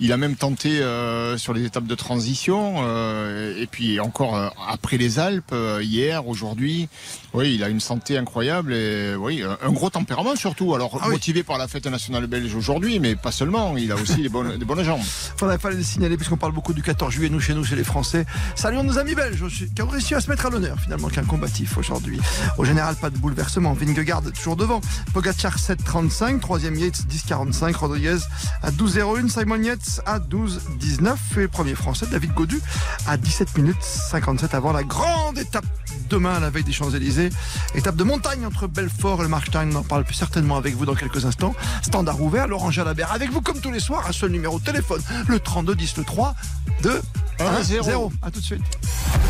Il 0.00 0.12
a 0.12 0.16
même 0.16 0.36
tenté 0.36 0.80
euh, 0.80 1.36
sur 1.38 1.52
les 1.52 1.64
étapes 1.64 1.86
de 1.86 1.94
transition 1.94 2.76
euh, 2.78 3.54
et 3.56 3.66
puis 3.66 4.00
encore 4.00 4.36
euh, 4.36 4.48
après 4.68 4.96
les 4.96 5.18
Alpes 5.18 5.54
hier, 5.80 6.26
aujourd'hui. 6.26 6.88
Oui, 7.34 7.54
il 7.54 7.64
a 7.64 7.68
une 7.68 7.80
santé 7.80 8.18
incroyable 8.18 8.74
et 8.74 9.14
oui, 9.14 9.42
un 9.42 9.72
gros 9.72 9.88
tempérament 9.88 10.36
surtout. 10.36 10.74
Alors 10.74 10.98
ah 11.00 11.08
motivé 11.08 11.42
par 11.42 11.56
la 11.56 11.66
fête 11.66 11.86
nationale 11.86 12.26
belge 12.26 12.54
aujourd'hui, 12.54 13.00
mais 13.00 13.16
pas 13.16 13.32
seulement. 13.32 13.76
Il 13.76 13.90
a 13.92 13.94
aussi 13.94 14.16
des 14.22 14.28
bonnes, 14.28 14.58
des 14.58 14.64
bonnes 14.64 14.82
jambes. 14.82 15.00
Faudrait 15.36 15.58
pas 15.58 15.70
le 15.70 15.82
signaler 15.82 16.16
puisqu'on 16.16 16.36
parle 16.36 16.52
beaucoup 16.52 16.74
du 16.74 16.82
14 16.82 17.12
juillet 17.12 17.30
nous 17.30 17.40
chez 17.40 17.54
nous 17.54 17.64
chez 17.64 17.76
les 17.76 17.84
Français. 17.84 18.26
Saluons 18.54 18.84
nos 18.84 18.98
amis 18.98 19.14
belges 19.14 19.42
qui 19.74 19.82
ont 19.82 19.86
réussi 19.86 20.14
à 20.14 20.20
se 20.20 20.28
mettre 20.28 20.46
à 20.46 20.50
l'honneur 20.50 20.78
finalement 20.78 21.08
qu'un 21.08 21.24
combatif 21.24 21.78
aujourd'hui. 21.78 22.20
Au 22.58 22.64
général, 22.64 22.96
pas 22.96 23.10
de 23.10 23.18
bouleversement. 23.18 23.72
Vingegaard 23.72 24.22
toujours 24.32 24.56
devant. 24.56 24.80
Pogacar 25.14 25.56
7,35, 25.56 26.40
troisième 26.40 26.74
Yates 26.74 27.02
10,45, 27.08 27.74
Rodriguez 27.74 28.18
à 28.62 28.70
12,01, 28.70 29.28
Simon 29.28 29.62
Yates 29.62 29.81
à 30.06 30.18
12-19 30.18 31.40
et 31.40 31.48
premier 31.48 31.74
français 31.74 32.06
David 32.10 32.32
Godu 32.34 32.60
à 33.06 33.16
17 33.16 33.56
minutes 33.58 33.82
57 33.82 34.54
avant 34.54 34.72
la 34.72 34.82
grande 34.82 35.38
étape 35.38 35.64
demain 36.08 36.34
à 36.34 36.40
la 36.40 36.50
veille 36.50 36.64
des 36.64 36.72
Champs-Élysées. 36.72 37.30
Étape 37.74 37.96
de 37.96 38.04
montagne 38.04 38.46
entre 38.46 38.66
Belfort 38.66 39.20
et 39.20 39.22
le 39.22 39.28
Markstein. 39.28 39.70
On 39.72 39.76
en 39.76 39.82
parle 39.82 40.04
plus 40.04 40.14
certainement 40.14 40.56
avec 40.56 40.74
vous 40.74 40.86
dans 40.86 40.94
quelques 40.94 41.24
instants. 41.24 41.54
Standard 41.82 42.20
ouvert, 42.20 42.48
Laurent 42.48 42.70
Jalabert 42.70 43.12
avec 43.12 43.30
vous 43.30 43.40
comme 43.40 43.60
tous 43.60 43.70
les 43.70 43.80
soirs. 43.80 44.06
Un 44.06 44.12
seul 44.12 44.30
numéro 44.30 44.58
de 44.58 44.64
téléphone, 44.64 45.02
le 45.26 45.40
32 45.40 45.74
10 45.74 45.96
le 45.98 46.04
3 46.04 46.34
2 46.82 47.00
1 47.40 47.62
0. 47.62 47.84
0. 47.84 48.12
À 48.22 48.30
tout 48.30 48.40
de 48.40 48.44
suite. 48.44 48.62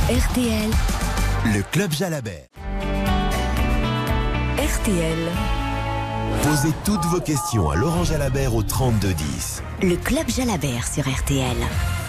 RTL. 0.08 0.70
Le 1.46 1.62
Club 1.70 1.92
Jalabert. 1.92 2.48
RTL. 4.58 5.61
Posez 6.52 6.74
toutes 6.84 7.04
vos 7.06 7.20
questions 7.20 7.70
à 7.70 7.76
Laurent 7.76 8.04
Jalabert 8.04 8.54
au 8.54 8.62
32 8.62 9.14
10. 9.14 9.62
Le 9.84 9.96
Club 9.96 10.28
Jalabert 10.28 10.86
sur 10.86 11.08
RTL. 11.08 11.56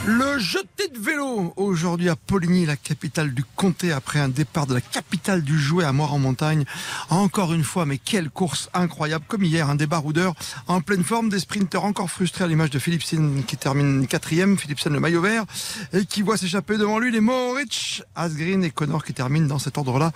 Le 0.05 0.37
jeté 0.37 0.89
de 0.89 0.99
vélo 0.99 1.53
aujourd'hui 1.55 2.09
à 2.09 2.17
Poligny, 2.17 2.65
la 2.65 2.75
capitale 2.75 3.33
du 3.33 3.45
comté, 3.55 3.93
après 3.93 4.19
un 4.19 4.27
départ 4.27 4.67
de 4.67 4.73
la 4.73 4.81
capitale 4.81 5.43
du 5.43 5.57
jouet 5.57 5.85
à 5.85 5.93
Mort 5.93 6.13
en 6.13 6.19
montagne. 6.19 6.65
Encore 7.09 7.53
une 7.53 7.63
fois, 7.63 7.85
mais 7.85 7.97
quelle 7.99 8.29
course 8.29 8.69
incroyable, 8.73 9.23
comme 9.29 9.45
hier, 9.45 9.69
un 9.69 9.75
débat 9.75 10.01
baroudeurs 10.01 10.33
en 10.67 10.81
pleine 10.81 11.05
forme, 11.05 11.29
des 11.29 11.39
sprinteurs 11.39 11.85
encore 11.85 12.09
frustrés 12.09 12.43
à 12.43 12.47
l'image 12.47 12.69
de 12.71 12.79
Philipsen 12.79 13.43
qui 13.45 13.55
termine 13.55 14.05
quatrième, 14.05 14.57
Philipsen 14.57 14.91
le 14.91 14.99
maillot 14.99 15.21
vert, 15.21 15.45
et 15.93 16.05
qui 16.05 16.21
voit 16.21 16.35
s'échapper 16.35 16.77
devant 16.77 16.99
lui 16.99 17.09
les 17.09 17.21
Moritz, 17.21 18.03
Asgreen 18.15 18.61
et 18.65 18.71
Connor 18.71 19.05
qui 19.05 19.13
terminent 19.13 19.47
dans 19.47 19.59
cet 19.59 19.77
ordre-là. 19.77 20.11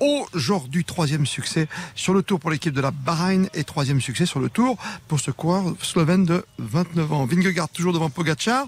Aujourd'hui, 0.00 0.84
troisième 0.84 1.26
succès 1.26 1.68
sur 1.94 2.14
le 2.14 2.22
tour 2.22 2.40
pour 2.40 2.50
l'équipe 2.50 2.72
de 2.72 2.80
la 2.80 2.90
Bahreïn 2.90 3.48
et 3.52 3.64
troisième 3.64 4.00
succès 4.00 4.24
sur 4.24 4.40
le 4.40 4.48
tour 4.48 4.78
pour 5.08 5.20
ce 5.20 5.30
coureur 5.30 5.74
slovène 5.82 6.24
de 6.24 6.42
29 6.58 7.12
ans. 7.12 7.26
Vingegaard 7.26 7.68
toujours 7.68 7.92
devant 7.92 8.08
Pogacar. 8.08 8.66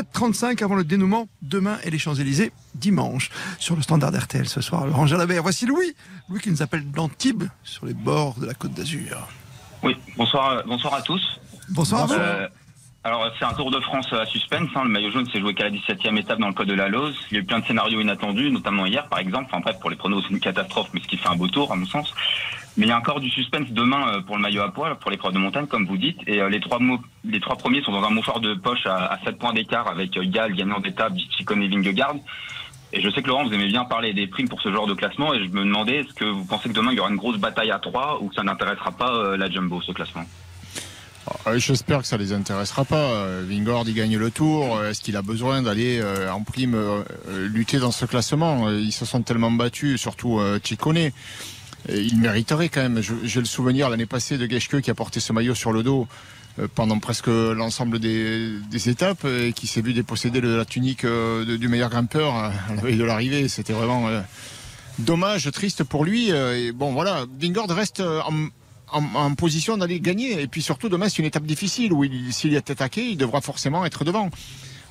7h35 0.00 0.64
avant 0.64 0.76
le 0.76 0.84
dénouement 0.84 1.28
demain 1.42 1.78
et 1.84 1.90
les 1.90 1.98
Champs-Élysées 1.98 2.52
dimanche 2.74 3.30
sur 3.58 3.76
le 3.76 3.82
standard 3.82 4.12
RTL 4.12 4.48
ce 4.48 4.60
soir. 4.60 4.86
Laurent 4.86 5.06
Jalabert, 5.06 5.42
voici 5.42 5.66
Louis. 5.66 5.94
Louis 6.28 6.40
qui 6.40 6.50
nous 6.50 6.62
appelle 6.62 6.90
d'Antibes 6.90 7.44
sur 7.64 7.86
les 7.86 7.94
bords 7.94 8.36
de 8.40 8.46
la 8.46 8.54
Côte 8.54 8.72
d'Azur. 8.72 9.28
Oui, 9.82 9.96
bonsoir, 10.16 10.62
bonsoir 10.66 10.94
à 10.94 11.02
tous. 11.02 11.40
Bonsoir, 11.68 12.10
à 12.10 12.14
euh, 12.14 12.48
alors, 13.02 13.30
c'est 13.38 13.46
un 13.46 13.54
Tour 13.54 13.70
de 13.70 13.80
France 13.80 14.12
à 14.12 14.26
suspense. 14.26 14.68
Hein. 14.74 14.84
Le 14.84 14.90
maillot 14.90 15.10
jaune 15.10 15.26
s'est 15.30 15.40
joué 15.40 15.54
qu'à 15.54 15.64
la 15.64 15.70
17e 15.70 16.18
étape 16.18 16.38
dans 16.38 16.48
le 16.48 16.52
code 16.52 16.68
de 16.68 16.74
la 16.74 16.88
Lose. 16.88 17.16
Il 17.30 17.34
y 17.34 17.36
a 17.38 17.40
eu 17.40 17.44
plein 17.44 17.60
de 17.60 17.64
scénarios 17.64 18.00
inattendus, 18.00 18.50
notamment 18.50 18.84
hier, 18.84 19.08
par 19.08 19.20
exemple. 19.20 19.46
Enfin, 19.46 19.60
bref, 19.60 19.78
pour 19.80 19.88
les 19.88 19.96
pronos, 19.96 20.22
c'est 20.22 20.34
une 20.34 20.40
catastrophe, 20.40 20.88
mais 20.92 21.00
ce 21.00 21.08
qui 21.08 21.16
fait 21.16 21.28
un 21.28 21.36
beau 21.36 21.48
tour, 21.48 21.72
à 21.72 21.76
mon 21.76 21.86
sens. 21.86 22.12
Mais 22.80 22.86
il 22.86 22.88
y 22.88 22.92
a 22.92 22.96
encore 22.96 23.20
du 23.20 23.28
suspense 23.28 23.68
demain 23.68 24.08
euh, 24.08 24.20
pour 24.22 24.36
le 24.36 24.42
maillot 24.42 24.62
à 24.62 24.72
poids, 24.72 24.94
pour 24.94 25.10
l'épreuve 25.10 25.34
de 25.34 25.38
montagne, 25.38 25.66
comme 25.66 25.86
vous 25.86 25.98
dites. 25.98 26.16
Et 26.26 26.40
euh, 26.40 26.48
les 26.48 26.60
trois 26.60 26.78
les 27.24 27.38
premiers 27.38 27.82
sont 27.82 27.92
dans 27.92 28.02
un 28.02 28.08
mouchoir 28.08 28.40
de 28.40 28.54
poche 28.54 28.86
à, 28.86 29.18
7 29.22 29.36
points 29.38 29.52
d'écart 29.52 29.86
avec 29.86 30.16
euh, 30.16 30.24
Gall, 30.24 30.54
gagnant 30.54 30.80
d'étape, 30.80 31.12
Chicone 31.36 31.62
et 31.62 31.68
Vingegaard. 31.68 32.14
Et 32.94 33.02
je 33.02 33.10
sais 33.10 33.20
que 33.20 33.28
Laurent, 33.28 33.44
vous 33.44 33.52
aimez 33.52 33.66
bien 33.66 33.84
parler 33.84 34.14
des 34.14 34.26
primes 34.26 34.48
pour 34.48 34.62
ce 34.62 34.72
genre 34.72 34.86
de 34.86 34.94
classement. 34.94 35.34
Et 35.34 35.44
je 35.44 35.50
me 35.50 35.62
demandais, 35.62 35.96
est-ce 35.96 36.14
que 36.14 36.24
vous 36.24 36.46
pensez 36.46 36.70
que 36.70 36.74
demain, 36.74 36.92
il 36.92 36.96
y 36.96 37.00
aura 37.00 37.10
une 37.10 37.18
grosse 37.18 37.36
bataille 37.36 37.70
à 37.70 37.78
3 37.78 38.22
ou 38.22 38.28
que 38.28 38.34
ça 38.34 38.42
n'intéressera 38.42 38.92
pas 38.92 39.36
la 39.36 39.50
Jumbo, 39.50 39.82
ce 39.82 39.92
classement? 39.92 40.24
Ah, 41.44 41.58
J'espère 41.58 42.00
que 42.00 42.06
ça 42.06 42.16
les 42.16 42.32
intéressera 42.32 42.86
pas. 42.86 43.42
Vingord, 43.42 43.84
il 43.88 43.94
gagne 43.94 44.16
le 44.16 44.30
tour. 44.30 44.82
Est-ce 44.82 45.02
qu'il 45.02 45.18
a 45.18 45.22
besoin 45.22 45.60
d'aller 45.60 46.02
en 46.32 46.42
prime 46.42 46.76
lutter 47.28 47.78
dans 47.78 47.92
ce 47.92 48.06
classement? 48.06 48.70
Ils 48.70 48.90
se 48.90 49.04
sont 49.04 49.20
tellement 49.20 49.50
battus, 49.50 50.00
surtout 50.00 50.40
Chicone. 50.64 51.10
Il 51.88 52.18
mériterait 52.18 52.68
quand 52.68 52.82
même. 52.82 53.00
J'ai 53.00 53.40
le 53.40 53.46
souvenir 53.46 53.88
l'année 53.88 54.06
passée 54.06 54.38
de 54.38 54.46
Geschke 54.46 54.80
qui 54.80 54.90
a 54.90 54.94
porté 54.94 55.20
ce 55.20 55.32
maillot 55.32 55.54
sur 55.54 55.72
le 55.72 55.82
dos 55.82 56.06
euh, 56.58 56.66
pendant 56.74 56.98
presque 56.98 57.28
l'ensemble 57.28 58.00
des, 58.00 58.88
étapes 58.88 59.24
et 59.24 59.52
qui 59.52 59.66
s'est 59.66 59.82
vu 59.82 59.92
déposséder 59.92 60.40
de 60.40 60.48
la 60.48 60.64
tunique 60.64 61.04
euh, 61.04 61.56
du 61.58 61.68
meilleur 61.68 61.90
grimpeur 61.90 62.34
à 62.34 62.52
la 62.74 62.82
veille 62.82 62.96
de 62.96 63.04
l'arrivée. 63.04 63.48
C'était 63.48 63.72
vraiment 63.72 64.08
euh, 64.08 64.20
dommage, 64.98 65.50
triste 65.52 65.84
pour 65.84 66.04
lui. 66.04 66.30
Et 66.30 66.72
bon 66.72 66.92
voilà, 66.92 67.24
Vingord 67.40 67.70
reste 67.70 68.00
en, 68.00 68.48
en, 68.92 69.34
position 69.34 69.76
d'aller 69.76 70.00
gagner. 70.00 70.40
Et 70.42 70.48
puis 70.48 70.62
surtout, 70.62 70.88
demain, 70.88 71.08
c'est 71.08 71.18
une 71.18 71.26
étape 71.26 71.44
difficile 71.44 71.92
où 71.92 72.04
s'il 72.30 72.54
est 72.54 72.70
attaqué, 72.70 73.04
il 73.06 73.16
devra 73.16 73.40
forcément 73.40 73.84
être 73.84 74.04
devant. 74.04 74.30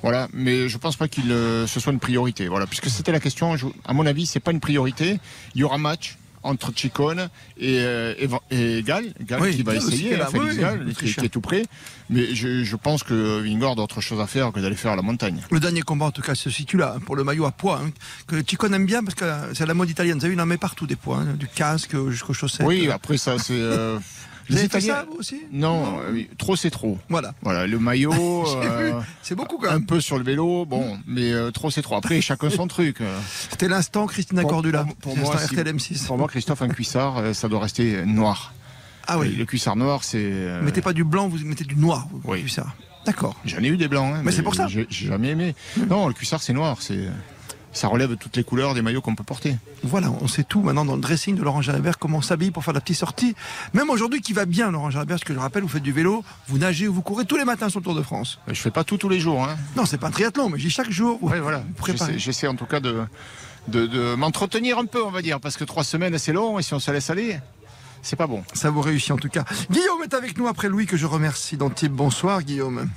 Voilà, 0.02 0.30
mais 0.32 0.70
je 0.70 0.78
pense 0.78 0.96
pas 0.96 1.10
qu'il 1.10 1.26
ce 1.28 1.80
soit 1.80 1.92
une 1.92 2.00
priorité. 2.00 2.48
Voilà, 2.48 2.68
puisque 2.68 2.90
c'était 2.90 3.12
la 3.12 3.20
question. 3.20 3.56
à 3.84 3.94
mon 3.94 4.06
avis, 4.06 4.26
c'est 4.26 4.40
pas 4.40 4.52
une 4.52 4.62
priorité. 4.62 5.20
Il 5.56 5.62
y 5.62 5.64
aura 5.66 5.78
match 5.78 6.19
entre 6.44 6.72
Chicone 6.76 7.30
et, 7.58 7.80
euh, 7.80 8.14
et, 8.52 8.82
Gall, 8.84 9.14
Gall 9.22 9.52
qui 9.52 9.64
va 9.64 9.76
essayer, 9.76 10.16
là, 10.16 10.28
Félix 10.28 10.58
Gall, 10.58 10.94
qui, 10.94 11.08
est 11.08 11.30
tout 11.30 11.42
près. 11.42 11.64
Mais 12.10 12.34
je, 12.34 12.64
je 12.64 12.76
pense 12.76 13.04
que 13.04 13.42
Vingord 13.42 13.80
a 13.80 13.84
autre 13.84 14.02
chose 14.02 14.20
à 14.20 14.28
faire 14.28 14.52
que 14.52 14.60
d'aller 14.60 14.76
faire 14.76 14.96
la 14.96 15.02
montagne. 15.02 15.42
Le 15.52 15.60
dernier 15.60 15.82
combat, 15.82 16.06
en 16.06 16.12
tout 16.12 16.22
cas, 16.22 16.36
se 16.36 16.50
situe 16.50 16.78
là, 16.78 16.98
pour 17.06 17.16
le 17.16 17.24
maillot 17.24 17.46
à 17.46 17.52
poids, 17.52 17.82
hein, 17.84 17.92
que 18.28 18.44
Chicone 18.46 18.74
aime 18.74 18.86
bien 18.86 19.04
parce 19.04 19.16
que 19.16 19.26
c'est 19.54 19.66
la 19.66 19.74
mode 19.74 19.90
italienne. 19.90 20.18
Vous 20.18 20.26
avez 20.26 20.34
vu, 20.34 20.40
il 20.40 20.42
en 20.42 20.46
met 20.46 20.58
partout 20.58 20.88
des 20.88 20.96
poids, 20.96 21.18
hein, 21.18 21.34
du 21.38 21.48
casque 21.48 21.96
jusqu'aux 22.10 22.34
chaussettes. 22.34 22.66
Oui, 22.66 22.90
après 22.90 23.18
ça, 23.18 23.38
c'est. 23.38 23.54
Euh, 23.54 24.00
vous 24.50 24.58
avez 24.58 24.70
fait 24.70 24.82
ça, 24.82 25.06
vous 25.10 25.18
aussi 25.18 25.42
Non, 25.52 26.00
euh, 26.02 26.24
trop 26.38 26.56
c'est 26.56 26.70
trop. 26.70 26.98
Voilà. 27.10 27.34
Voilà, 27.42 27.68
le 27.68 27.80
maillot. 27.80 28.14
euh, 28.58 29.00
c'est 29.22 29.36
beaucoup 29.36 29.58
quand 29.58 29.68
même. 29.68 29.82
Un 29.82 29.86
peu 29.86 30.02
sur 30.02 30.18
le 30.18 30.24
vélo, 30.24 30.66
bon, 30.66 30.98
mais 31.08 31.32
euh, 31.32 31.52
trop 31.52 31.70
c'est 31.70 31.82
trop. 31.82 31.96
Après, 31.96 32.20
chacun 32.22 32.50
son 32.50 32.68
truc. 32.68 32.98
C'était 33.50 33.68
l'instant 33.68 34.08
Christina 34.08 34.44
Cordula. 34.44 34.86
Pour, 35.02 35.18
moi, 35.18 35.36
RTL6. 35.36 36.06
pour 36.06 36.18
moi, 36.18 36.28
Christophe, 36.28 36.62
un 36.62 36.70
cuissard, 36.70 37.36
ça 37.36 37.48
doit 37.48 37.60
rester 37.60 38.06
noir. 38.06 38.54
Ah 39.08 39.18
oui. 39.18 39.36
Le 39.36 39.46
cuissard 39.46 39.76
noir, 39.76 40.04
c'est. 40.04 40.20
Euh... 40.22 40.62
Mettez 40.62 40.82
pas 40.82 40.94
du 40.94 41.04
blanc, 41.04 41.28
vous 41.28 41.38
mettez 41.40 41.64
du 41.64 41.76
noir. 41.76 42.08
Vous, 42.12 42.22
oui. 42.26 42.42
Cuissard. 42.42 42.76
D'accord. 43.06 43.36
J'en 43.46 43.60
ai 43.60 43.68
eu 43.68 43.78
des 43.78 43.88
blancs. 43.88 44.14
Hein, 44.14 44.18
mais, 44.18 44.26
mais 44.26 44.32
c'est 44.32 44.44
pour 44.44 44.54
ça. 44.54 44.68
J'ai 44.68 44.88
jamais 44.90 45.30
aimé. 45.30 45.56
Non, 45.90 46.08
le 46.08 46.14
cuissard, 46.14 46.42
c'est 46.42 46.54
noir. 46.54 46.78
C'est 46.82 47.08
ça 47.72 47.88
relève 47.88 48.16
toutes 48.18 48.36
les 48.36 48.44
couleurs 48.44 48.74
des 48.74 48.82
maillots 48.82 49.02
qu'on 49.02 49.16
peut 49.16 49.24
porter. 49.24 49.56
Voilà, 49.84 50.12
on 50.22 50.28
sait 50.28 50.44
tout 50.44 50.62
maintenant 50.62 50.86
dans 50.86 50.96
le 50.96 51.02
dressing 51.02 51.36
de 51.36 51.44
Laurent 51.44 51.62
Jalabert, 51.62 52.00
comment 52.00 52.18
on 52.18 52.22
s'habille 52.22 52.52
pour 52.52 52.64
faire 52.64 52.74
la 52.74 52.82
petite 52.82 52.98
sortie. 52.98 53.36
Même 53.74 53.90
aujourd'hui 53.90 54.22
qui 54.22 54.34
va 54.34 54.46
bien, 54.46 54.72
Laurent 54.72 54.90
Jalabert, 54.90 55.18
parce 55.18 55.24
que 55.24 55.34
je 55.34 55.40
rappelle, 55.40 55.64
vous 55.64 55.70
faites 55.70 55.84
du 55.84 55.92
vélo, 55.92 56.24
vous 56.48 56.58
nagez 56.58 56.88
ou 56.88 56.94
vous 56.94 57.02
courez 57.02 57.26
tous 57.26 57.38
les 57.38 57.46
matins 57.46 57.70
sur 57.70 57.80
le 57.80 57.84
Tour 57.84 57.96
de 57.96 58.02
France. 58.02 58.40
Je 58.48 58.60
fais 58.60 58.72
pas 58.72 58.84
tout 58.84 58.98
tous 58.98 59.10
les 59.10 59.20
jours. 59.20 59.44
Hein. 59.44 59.56
Non, 59.76 59.86
c'est 59.86 59.98
pas 59.98 60.08
un 60.08 60.12
triathlon, 60.12 60.50
mais 60.50 60.60
j'ai 60.60 60.70
chaque 60.70 60.90
jour. 60.90 61.20
Oui, 61.22 61.40
voilà. 61.40 61.64
J'essaie 62.18 62.48
en 62.48 62.56
tout 62.56 62.66
cas 62.66 62.80
de, 62.80 63.04
de, 63.68 63.86
de 63.88 64.16
m'entretenir 64.16 64.80
un 64.80 64.86
peu, 64.86 65.04
on 65.04 65.12
va 65.12 65.22
dire, 65.22 65.40
parce 65.40 65.56
que 65.56 65.64
trois 65.64 65.84
semaines, 65.84 66.18
c'est 66.18 66.34
long, 66.34 66.60
et 66.60 66.64
si 66.64 66.74
on 66.74 66.80
se 66.80 66.90
laisse 66.92 67.10
aller, 67.10 67.40
c'est 68.02 68.16
pas 68.16 68.28
bon. 68.28 68.44
Ça 68.54 68.70
vous 68.72 68.82
réussit 68.82 69.12
en 69.12 69.18
tout 69.18 69.30
cas. 69.30 69.44
Guillaume 69.70 70.04
est 70.04 70.14
avec 70.14 70.38
nous 70.38 70.48
après 70.48 70.70
Louis, 70.70 70.86
que 70.86 70.98
je 70.98 71.06
remercie 71.06 71.58
d'Antibes. 71.58 71.92
Bonsoir, 71.94 72.42
Guillaume. 72.42 72.90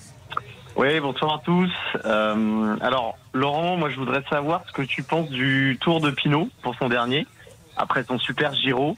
Oui, 0.82 0.98
bonsoir 0.98 1.34
à 1.34 1.38
tous. 1.44 1.70
Euh, 2.04 2.76
alors, 2.80 3.16
Laurent, 3.32 3.76
moi 3.76 3.88
je 3.88 3.94
voudrais 3.94 4.24
savoir 4.28 4.64
ce 4.66 4.72
que 4.72 4.82
tu 4.82 5.04
penses 5.04 5.30
du 5.30 5.78
Tour 5.80 6.00
de 6.00 6.10
Pinot 6.10 6.48
pour 6.60 6.74
son 6.74 6.88
dernier, 6.88 7.24
après 7.76 8.02
son 8.02 8.18
super 8.18 8.52
Giro, 8.52 8.96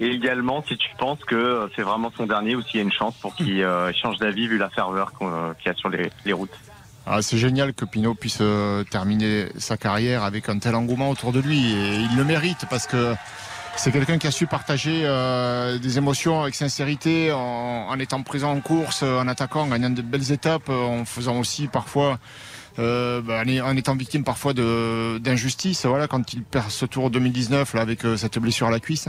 et 0.00 0.06
également 0.06 0.64
si 0.66 0.78
tu 0.78 0.88
penses 0.96 1.22
que 1.26 1.70
c'est 1.76 1.82
vraiment 1.82 2.10
son 2.16 2.24
dernier 2.24 2.56
ou 2.56 2.62
s'il 2.62 2.76
y 2.76 2.78
a 2.78 2.82
une 2.82 2.92
chance 2.92 3.14
pour 3.20 3.34
qu'il 3.34 3.62
euh, 3.62 3.92
change 3.92 4.16
d'avis 4.16 4.48
vu 4.48 4.56
la 4.56 4.70
ferveur 4.70 5.12
qu'il 5.18 5.66
y 5.66 5.68
a 5.68 5.74
sur 5.74 5.90
les, 5.90 6.32
routes. 6.32 6.58
Ah, 7.04 7.20
c'est 7.20 7.36
génial 7.36 7.74
que 7.74 7.84
Pinot 7.84 8.14
puisse 8.14 8.38
euh, 8.40 8.82
terminer 8.84 9.48
sa 9.58 9.76
carrière 9.76 10.22
avec 10.22 10.48
un 10.48 10.58
tel 10.58 10.74
engouement 10.74 11.10
autour 11.10 11.32
de 11.32 11.40
lui, 11.40 11.58
et 11.58 11.94
il 12.10 12.16
le 12.16 12.24
mérite 12.24 12.64
parce 12.70 12.86
que 12.86 13.14
c'est 13.78 13.92
quelqu'un 13.92 14.18
qui 14.18 14.26
a 14.26 14.30
su 14.32 14.46
partager 14.46 15.02
euh, 15.04 15.78
des 15.78 15.98
émotions 15.98 16.42
avec 16.42 16.54
sincérité 16.56 17.30
en, 17.32 17.96
étant 17.98 18.22
présent 18.22 18.52
en 18.52 18.60
course, 18.60 19.04
en 19.04 19.28
attaquant, 19.28 19.62
en 19.62 19.66
gagnant 19.68 19.90
de 19.90 20.02
belles 20.02 20.32
étapes, 20.32 20.68
en 20.68 21.04
faisant 21.04 21.38
aussi 21.38 21.68
parfois, 21.68 22.18
euh, 22.80 23.20
bah, 23.22 23.42
en 23.64 23.76
étant 23.76 23.94
victime 23.94 24.24
parfois 24.24 24.52
d'injustice. 24.52 25.86
Voilà, 25.86 26.08
quand 26.08 26.32
il 26.32 26.42
perd 26.42 26.70
ce 26.70 26.86
tour 26.86 27.10
2019 27.10 27.74
là, 27.74 27.80
avec 27.80 28.04
euh, 28.04 28.16
cette 28.16 28.38
blessure 28.38 28.66
à 28.66 28.70
la 28.70 28.80
cuisse. 28.80 29.08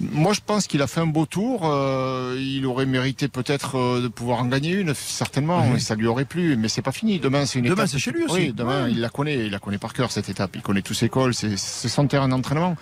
Moi, 0.00 0.32
je 0.32 0.40
pense 0.44 0.66
qu'il 0.66 0.80
a 0.80 0.86
fait 0.86 1.00
un 1.00 1.06
beau 1.06 1.26
tour. 1.26 1.60
Euh, 1.64 2.34
il 2.40 2.64
aurait 2.64 2.86
mérité 2.86 3.28
peut-être 3.28 3.76
euh, 3.76 4.00
de 4.00 4.08
pouvoir 4.08 4.38
en 4.40 4.46
gagner 4.46 4.72
une, 4.72 4.94
certainement. 4.94 5.66
Mhm. 5.66 5.76
Et 5.76 5.78
ça 5.78 5.94
lui 5.94 6.06
aurait 6.06 6.24
plu. 6.24 6.56
Mais 6.56 6.68
c'est 6.68 6.80
pas 6.82 6.92
fini. 6.92 7.18
Demain, 7.18 7.44
c'est 7.44 7.58
une 7.58 7.66
Demain, 7.66 7.74
étape. 7.84 7.88
c'est 7.88 7.98
chez 7.98 8.10
lui 8.10 8.24
aussi. 8.24 8.34
Oui, 8.34 8.52
demain, 8.56 8.84
Ouais. 8.84 8.92
il 8.92 9.00
la 9.00 9.10
connaît. 9.10 9.36
Il 9.46 9.50
la 9.50 9.58
connaît 9.58 9.78
par 9.78 9.92
cœur 9.92 10.10
cette 10.10 10.28
étape. 10.30 10.52
Il 10.54 10.62
connaît 10.62 10.80
tous 10.82 10.94
ses 10.94 11.08
cols. 11.10 11.34
C'est 11.34 11.56
c'est 11.58 11.88
son 11.88 12.06
terrain 12.06 12.28
d'entraînement. 12.28 12.76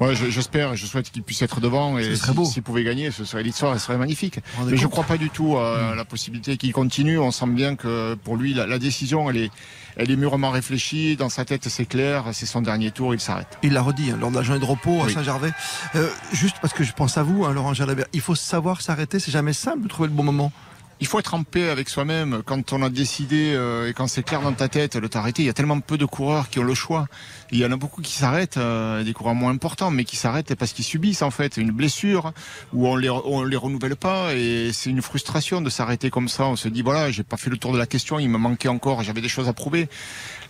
Ouais, 0.00 0.14
je- 0.16 0.30
j'espère. 0.30 0.72
et 0.72 0.76
je 0.76 0.86
souhaite 0.86 1.10
qu'il 1.10 1.22
puisse 1.22 1.42
être 1.42 1.60
devant. 1.60 1.96
Et 1.98 2.16
serait 2.16 2.32
si- 2.44 2.52
s'il 2.54 2.62
pouvait 2.62 2.84
gagner, 2.84 3.10
ce 3.12 3.24
serait 3.24 3.42
l'histoire. 3.44 3.78
Ce 3.78 3.86
serait 3.86 3.98
magnifique. 3.98 4.40
Mais 4.66 4.76
je 4.76 4.82
compte 4.82 4.90
crois 4.92 5.04
pas 5.04 5.16
du 5.16 5.30
tout 5.30 5.56
à 5.58 5.94
la 5.96 6.04
possibilité 6.04 6.56
qu'il 6.56 6.72
continue. 6.72 7.18
On 7.18 7.30
sent 7.30 7.46
bien 7.48 7.76
que 7.76 8.14
pour 8.14 8.36
lui, 8.36 8.52
la, 8.54 8.66
la 8.66 8.78
décision, 8.78 9.30
elle 9.30 9.36
est, 9.36 9.50
elle 9.96 10.10
est 10.10 10.16
mûrement 10.16 10.50
réfléchie. 10.50 11.16
Dans 11.16 11.28
sa 11.28 11.44
tête, 11.44 11.68
c'est 11.68 11.84
clair. 11.86 12.24
C'est 12.32 12.46
son 12.46 12.60
dernier 12.62 12.90
tour. 12.90 13.14
Il 13.14 13.20
s'arrête. 13.20 13.58
Il 13.62 13.72
l'a 13.72 13.82
redit 13.82 14.10
hein, 14.10 14.18
lors 14.20 14.30
de 14.30 14.36
la 14.36 14.42
journée 14.42 14.60
de 14.60 14.64
repos 14.64 15.02
à 15.02 15.04
Oui. 15.06 15.12
Saint-Gervais. 15.12 15.52
Euh, 15.94 16.08
juste 16.32 16.56
parce 16.60 16.72
que 16.74 16.84
je 16.84 16.92
pense 16.92 17.16
à 17.18 17.22
vous, 17.22 17.44
hein, 17.44 17.52
Laurent 17.52 17.74
Jalabert, 17.74 18.06
il 18.12 18.20
faut 18.20 18.34
savoir 18.34 18.80
s'arrêter. 18.80 19.18
C'est 19.18 19.30
jamais 19.32 19.52
simple 19.52 19.82
de 19.82 19.88
trouver 19.88 20.08
le 20.08 20.14
bon 20.14 20.24
moment. 20.24 20.52
Il 21.00 21.06
faut 21.06 21.18
être 21.18 21.34
en 21.34 21.42
paix 21.42 21.68
avec 21.68 21.88
soi-même. 21.88 22.42
Quand 22.44 22.72
on 22.72 22.82
a 22.82 22.88
décidé 22.88 23.52
euh, 23.54 23.88
et 23.88 23.92
quand 23.92 24.06
c'est 24.06 24.22
clair 24.22 24.40
dans 24.40 24.52
ta 24.52 24.68
tête 24.68 24.96
de 24.96 25.06
t'arrêter, 25.06 25.42
il 25.42 25.46
y 25.46 25.48
a 25.48 25.52
tellement 25.52 25.80
peu 25.80 25.98
de 25.98 26.04
coureurs 26.04 26.48
qui 26.48 26.60
ont 26.60 26.64
le 26.64 26.74
choix. 26.74 27.06
Il 27.50 27.58
y 27.58 27.66
en 27.66 27.72
a 27.72 27.76
beaucoup 27.76 28.00
qui 28.00 28.12
s'arrêtent, 28.12 28.56
euh, 28.56 29.02
des 29.02 29.12
coureurs 29.12 29.34
moins 29.34 29.50
importants, 29.50 29.90
mais 29.90 30.04
qui 30.04 30.16
s'arrêtent 30.16 30.54
parce 30.54 30.72
qu'ils 30.72 30.84
subissent 30.84 31.22
en 31.22 31.30
fait 31.30 31.56
une 31.56 31.72
blessure 31.72 32.32
ou 32.72 32.88
on 32.88 32.96
les 32.96 33.10
on 33.10 33.42
les 33.42 33.56
renouvelle 33.56 33.96
pas 33.96 34.34
et 34.34 34.70
c'est 34.72 34.90
une 34.90 35.02
frustration 35.02 35.60
de 35.60 35.68
s'arrêter 35.68 36.10
comme 36.10 36.28
ça. 36.28 36.46
On 36.46 36.56
se 36.56 36.68
dit 36.68 36.82
voilà, 36.82 37.10
j'ai 37.10 37.24
pas 37.24 37.36
fait 37.36 37.50
le 37.50 37.56
tour 37.56 37.72
de 37.72 37.78
la 37.78 37.86
question, 37.86 38.18
il 38.18 38.28
me 38.28 38.38
manquait 38.38 38.68
encore, 38.68 39.02
j'avais 39.02 39.20
des 39.20 39.28
choses 39.28 39.48
à 39.48 39.52
prouver. 39.52 39.88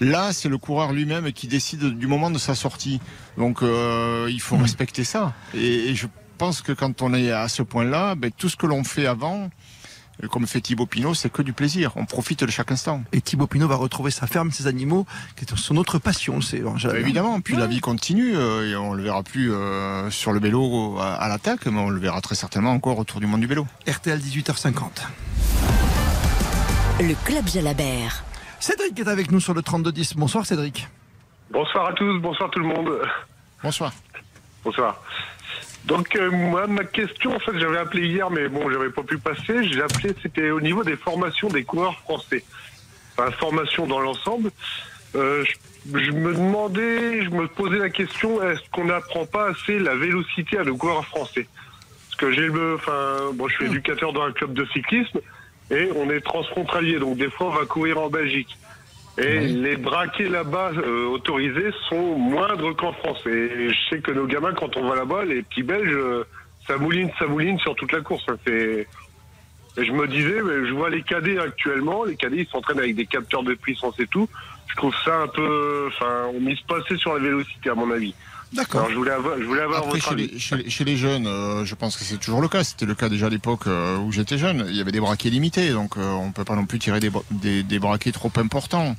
Là, 0.01 0.33
c'est 0.33 0.49
le 0.49 0.59
coureur 0.59 0.93
lui-même 0.93 1.33
qui 1.33 1.47
décide 1.47 1.99
du 1.99 2.07
moment 2.07 2.31
de 2.31 2.39
sa 2.39 2.55
sortie. 2.55 3.01
Donc 3.39 3.63
euh, 3.63 4.29
il 4.31 4.41
faut 4.41 4.57
respecter 4.57 5.05
ça. 5.05 5.33
Et, 5.55 5.91
et 5.91 5.95
je 5.95 6.07
pense 6.39 6.63
que 6.63 6.73
quand 6.73 7.03
on 7.03 7.15
est 7.15 7.31
à 7.31 7.49
ce 7.49 7.63
point-là, 7.63 8.15
ben, 8.15 8.31
tout 8.37 8.49
ce 8.49 8.57
que 8.57 8.67
l'on 8.67 8.85
fait 8.85 9.07
avant 9.07 9.51
comme 10.31 10.47
fait 10.47 10.61
Thibaut 10.61 10.87
Pinot, 10.87 11.15
c'est 11.15 11.31
que 11.31 11.43
du 11.43 11.53
plaisir. 11.53 11.93
On 11.97 12.05
profite 12.07 12.45
de 12.45 12.51
chaque 12.51 12.71
instant. 12.73 13.03
Et 13.13 13.21
Thibaut 13.21 13.47
Pinot 13.47 13.69
va 13.69 13.77
retrouver 13.77 14.11
sa 14.11 14.27
ferme, 14.27 14.51
ses 14.51 14.67
animaux, 14.67 15.07
qui 15.37 15.45
est 15.45 15.57
son 15.57 15.77
autre 15.77 15.99
passion, 15.99 16.41
c'est 16.41 16.63
Jalabert. 16.77 17.01
évidemment, 17.03 17.41
puis 17.41 17.57
la 17.57 17.67
vie 17.67 17.81
continue 17.81 18.37
euh, 18.37 18.71
et 18.71 18.77
on 18.77 18.95
le 18.95 19.03
verra 19.03 19.23
plus 19.23 19.53
euh, 19.53 20.11
sur 20.11 20.33
le 20.33 20.41
vélo 20.41 20.99
à, 20.99 21.15
à 21.15 21.29
l'attaque, 21.29 21.67
mais 21.67 21.81
on 21.81 21.91
le 21.91 21.99
verra 21.99 22.21
très 22.21 22.35
certainement 22.35 22.73
encore 22.73 22.99
autour 22.99 23.21
du 23.21 23.27
monde 23.27 23.41
du 23.41 23.47
vélo. 23.47 23.67
RTL 23.89 24.19
18h50. 24.19 25.03
Le 27.01 27.15
Club 27.25 27.49
Jalabert. 27.49 28.25
Cédric 28.61 28.99
est 29.01 29.09
avec 29.09 29.31
nous 29.31 29.41
sur 29.41 29.53
le 29.53 29.63
3210. 29.63 30.15
Bonsoir 30.17 30.47
Cédric. 30.47 30.89
Bonsoir 31.51 31.89
à 31.89 31.93
tous, 31.93 32.19
bonsoir 32.21 32.51
tout 32.51 32.61
le 32.61 32.67
monde. 32.67 32.91
Bonsoir. 33.63 33.93
Bonsoir. 34.65 35.03
Donc 35.87 36.17
euh, 36.17 36.31
moi 36.31 36.67
ma 36.67 36.85
question 36.85 37.35
en 37.35 37.39
fait 37.39 37.59
j'avais 37.59 37.77
appelé 37.77 38.07
hier 38.09 38.31
mais 38.31 38.49
bon 38.49 38.71
j'avais 38.71 38.91
pas 38.91 39.03
pu 39.03 39.19
passer. 39.19 39.65
J'ai 39.65 39.83
appelé 39.83 40.15
c'était 40.23 40.51
au 40.51 40.61
niveau 40.61 40.83
des 40.83 40.97
formations 40.97 41.49
des 41.49 41.65
coureurs 41.65 41.99
français. 42.01 42.43
Enfin 43.17 43.31
formation 43.33 43.87
dans 43.87 44.01
l'ensemble. 44.01 44.51
Euh, 45.15 45.45
je, 45.45 45.99
je 45.99 46.11
me 46.11 46.33
demandais, 46.33 47.23
je 47.23 47.31
me 47.31 47.47
posais 47.47 47.79
la 47.79 47.91
question 47.91 48.43
est-ce 48.43 48.63
qu'on 48.73 48.87
n'apprend 48.87 49.27
pas 49.27 49.51
assez 49.51 49.79
la 49.79 49.95
vélocité 49.95 50.59
à 50.59 50.65
nos 50.65 50.77
coureurs 50.77 51.05
français? 51.07 51.47
Parce 52.09 52.17
que 52.17 52.33
j'ai 52.33 52.49
le, 52.49 52.75
enfin 52.77 53.33
bon 53.35 53.47
je 53.49 53.55
suis 53.55 53.67
éducateur 53.67 54.13
dans 54.13 54.23
un 54.23 54.33
club 54.33 54.55
de 54.55 54.65
cyclisme 54.67 55.21
et 55.71 55.91
on 55.97 56.09
est 56.11 56.21
transfrontalier 56.21 56.99
donc 56.99 57.19
des 57.19 57.31
fois 57.31 57.49
on 57.49 57.51
va 57.51 57.67
courir 57.67 58.01
en 58.01 58.09
Belgique. 58.09 58.57
Et 59.17 59.39
les 59.47 59.77
braquets 59.77 60.29
là-bas 60.29 60.73
euh, 60.77 61.07
autorisés 61.07 61.71
sont 61.89 62.17
moindres 62.19 62.75
qu'en 62.75 62.93
France. 62.93 63.25
Et 63.27 63.69
je 63.71 63.77
sais 63.89 64.01
que 64.01 64.11
nos 64.11 64.27
gamins, 64.27 64.53
quand 64.55 64.77
on 64.77 64.89
va 64.89 64.97
là-bas, 64.97 65.25
les 65.25 65.43
petits 65.43 65.63
Belges, 65.63 65.93
euh, 65.95 66.25
ça 66.67 66.77
mouline, 66.79 67.11
ça 67.19 67.27
mouline 67.27 67.59
sur 67.61 67.75
toute 67.77 67.93
la 67.93 68.01
course. 68.01 68.25
hein. 68.29 68.37
C'est- 68.47 68.89
Et 69.77 69.85
je 69.85 69.93
me 69.93 70.07
disais, 70.09 70.41
mais 70.43 70.67
je 70.69 70.73
vois 70.73 70.89
les 70.91 71.03
cadets 71.03 71.39
actuellement, 71.39 72.05
les 72.05 72.17
cadets 72.17 72.39
ils 72.39 72.47
s'entraînent 72.47 72.79
avec 72.79 72.95
des 72.97 73.07
capteurs 73.07 73.43
de 73.43 73.55
puissance 73.55 73.99
et 74.01 74.07
tout. 74.07 74.29
Je 74.69 74.77
trouve 74.77 74.95
ça 75.05 75.23
un 75.23 75.29
peu, 75.29 75.85
enfin, 75.89 76.27
on 76.35 76.41
mise 76.41 76.61
pas 76.63 76.79
assez 76.79 76.97
sur 76.97 77.13
la 77.15 77.21
vélocité 77.21 77.71
à 77.71 77.75
mon 77.75 77.91
avis. 77.91 78.15
D'accord. 78.53 78.81
Alors 78.83 78.91
je 78.93 78.97
voulais 78.97 79.11
avoir, 79.11 79.39
je 79.39 79.45
voulais 79.45 79.63
avoir 79.63 79.81
Après, 79.81 79.93
votre 79.99 80.05
chez 80.05 80.13
avis. 80.15 80.29
les, 80.33 80.39
chez 80.39 80.57
les- 80.57 80.71
chez 80.71 80.85
les 80.85 80.97
jeunes, 80.97 81.27
euh, 81.27 81.65
je 81.65 81.75
pense 81.75 81.97
que 81.97 82.05
c'est 82.05 82.19
toujours 82.19 82.41
le 82.41 82.49
cas. 82.49 82.63
C'était 82.63 82.87
le 82.87 82.95
cas 82.95 83.09
déjà 83.09 83.27
à 83.27 83.31
l'époque 83.31 83.67
euh, 83.67 83.97
où 83.99 84.13
j'étais 84.13 84.39
jeune. 84.39 84.65
Il 84.69 84.77
y 84.77 84.81
avait 84.81 84.93
des 84.93 85.01
braquets 85.01 85.31
limités, 85.31 85.71
donc 85.71 85.97
euh, 85.97 86.13
on 86.13 86.31
peut 86.33 86.45
pas 86.45 86.55
non 86.55 86.67
plus 86.67 86.79
tirer 86.79 87.01
des, 87.01 87.11
bra- 87.11 87.25
des, 87.31 87.63
des 87.63 87.79
braquets 87.79 88.13
trop 88.13 88.31
importants. 88.37 88.95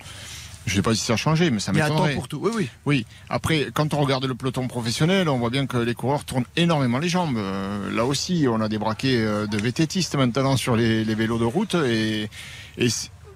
Je 0.65 0.73
sais 0.73 0.81
pas 0.81 0.95
si 0.95 1.01
ça 1.01 1.13
a 1.13 1.15
changé, 1.15 1.51
mais 1.51 1.59
ça 1.59 1.71
Il 1.73 1.77
y 1.77 1.81
a 1.81 1.85
un 1.85 1.89
temps 1.89 1.93
m'étonnerait. 1.93 2.15
pour 2.15 2.27
tout. 2.27 2.39
Oui, 2.41 2.51
oui. 2.55 2.69
Oui. 2.87 3.05
Après, 3.29 3.67
quand 3.71 3.93
on 3.93 3.99
regarde 4.01 4.25
le 4.25 4.33
peloton 4.33 4.67
professionnel, 4.67 5.29
on 5.29 5.37
voit 5.37 5.51
bien 5.51 5.67
que 5.67 5.77
les 5.77 5.93
coureurs 5.93 6.25
tournent 6.25 6.45
énormément 6.55 6.97
les 6.97 7.07
jambes. 7.07 7.37
Euh, 7.37 7.91
là 7.91 8.03
aussi, 8.03 8.47
on 8.49 8.59
a 8.61 8.67
des 8.67 8.79
braquets 8.79 9.15
de 9.47 9.57
VTTistes 9.57 10.15
maintenant 10.15 10.57
sur 10.57 10.75
les, 10.75 11.05
les 11.05 11.13
vélos 11.15 11.37
de 11.37 11.45
route 11.45 11.75
et, 11.75 12.29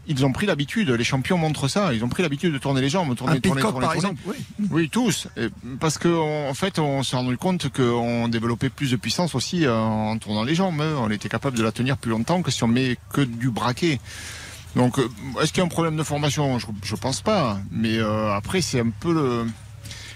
ils 0.10 0.26
ont 0.26 0.32
pris 0.34 0.46
l'habitude. 0.46 0.90
Les 0.90 1.04
champions 1.06 1.38
montrent 1.38 1.70
ça. 1.70 1.94
Ils 1.94 2.04
ont 2.04 2.10
pris 2.10 2.22
l'habitude 2.24 2.52
de 2.52 2.58
tourner 2.58 2.82
les 2.82 2.90
jambes, 2.90 3.16
tourner, 3.16 3.38
Un 3.38 3.40
tourner, 3.40 3.62
tourner, 3.62 3.80
par 3.88 3.94
tourner. 3.94 4.16
Oui. 4.26 4.36
Oui, 4.70 4.90
tous. 4.90 5.28
Et 5.38 5.48
parce 5.80 5.98
que 5.98 6.10
en 6.50 6.54
fait, 6.54 6.80
on 6.80 7.04
s'est 7.04 7.16
rendu 7.16 7.38
compte 7.38 7.70
qu'on 7.70 8.28
développait 8.28 8.70
plus 8.70 8.92
de 8.92 8.98
puissance 8.98 9.36
aussi 9.36 9.66
euh, 9.66 9.74
en 9.78 10.18
tournant 10.18 10.44
les 10.44 10.56
jambes. 10.56 10.82
On 10.82 11.10
était 11.10 11.30
capable 11.30 11.58
de 11.58 11.64
la 11.64 11.72
tenir 11.72 11.96
plus 11.98 12.12
longtemps 12.12 12.42
que 12.42 12.52
si 12.52 12.64
on 12.64 12.68
met 12.68 12.98
que 13.14 13.22
du 13.22 13.50
braquet. 13.50 14.00
Donc, 14.76 15.00
euh, 15.00 15.08
est-ce 15.42 15.52
qu'il 15.52 15.60
y 15.60 15.62
a 15.62 15.66
un 15.66 15.70
problème 15.70 15.96
de 15.98 16.04
formation? 16.04 16.60
Je, 16.60 16.68
je 16.84 16.96
pense 16.96 17.22
pas. 17.22 17.60
Mais 17.72 17.98
euh, 17.98 18.34
après, 18.34 18.62
c'est 18.62 18.80
un 18.82 18.90
peu 19.00 19.14
le- 19.14 19.46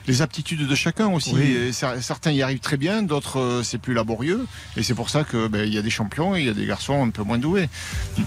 les 0.07 0.21
aptitudes 0.21 0.67
de 0.67 0.75
chacun 0.75 1.07
aussi. 1.07 1.31
Oui. 1.33 1.41
Et 1.51 1.71
cer- 1.71 2.01
certains 2.01 2.31
y 2.31 2.41
arrivent 2.41 2.59
très 2.59 2.77
bien, 2.77 3.03
d'autres 3.03 3.39
euh, 3.39 3.63
c'est 3.63 3.77
plus 3.77 3.93
laborieux. 3.93 4.45
Et 4.77 4.83
c'est 4.83 4.93
pour 4.95 5.09
ça 5.09 5.23
que 5.23 5.47
ben, 5.47 5.65
il 5.65 5.73
y 5.73 5.77
a 5.77 5.81
des 5.81 5.89
champions 5.89 6.35
et 6.35 6.41
il 6.41 6.45
y 6.45 6.49
a 6.49 6.53
des 6.53 6.65
garçons 6.65 7.03
un 7.05 7.09
peu 7.09 7.23
moins 7.23 7.37
doués. 7.37 7.69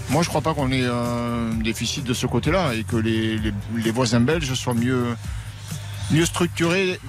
Moi, 0.09 0.23
je 0.23 0.29
crois 0.29 0.41
pas 0.41 0.53
qu'on 0.53 0.71
ait 0.71 0.85
un 0.85 1.53
déficit 1.63 2.03
de 2.03 2.13
ce 2.13 2.25
côté-là 2.25 2.73
et 2.73 2.83
que 2.83 2.95
les, 2.95 3.37
les, 3.37 3.53
les 3.75 3.91
voisins 3.91 4.19
belges 4.19 4.53
soient 4.53 4.73
mieux 4.73 5.15
mieux 6.11 6.25
structurés 6.25 6.99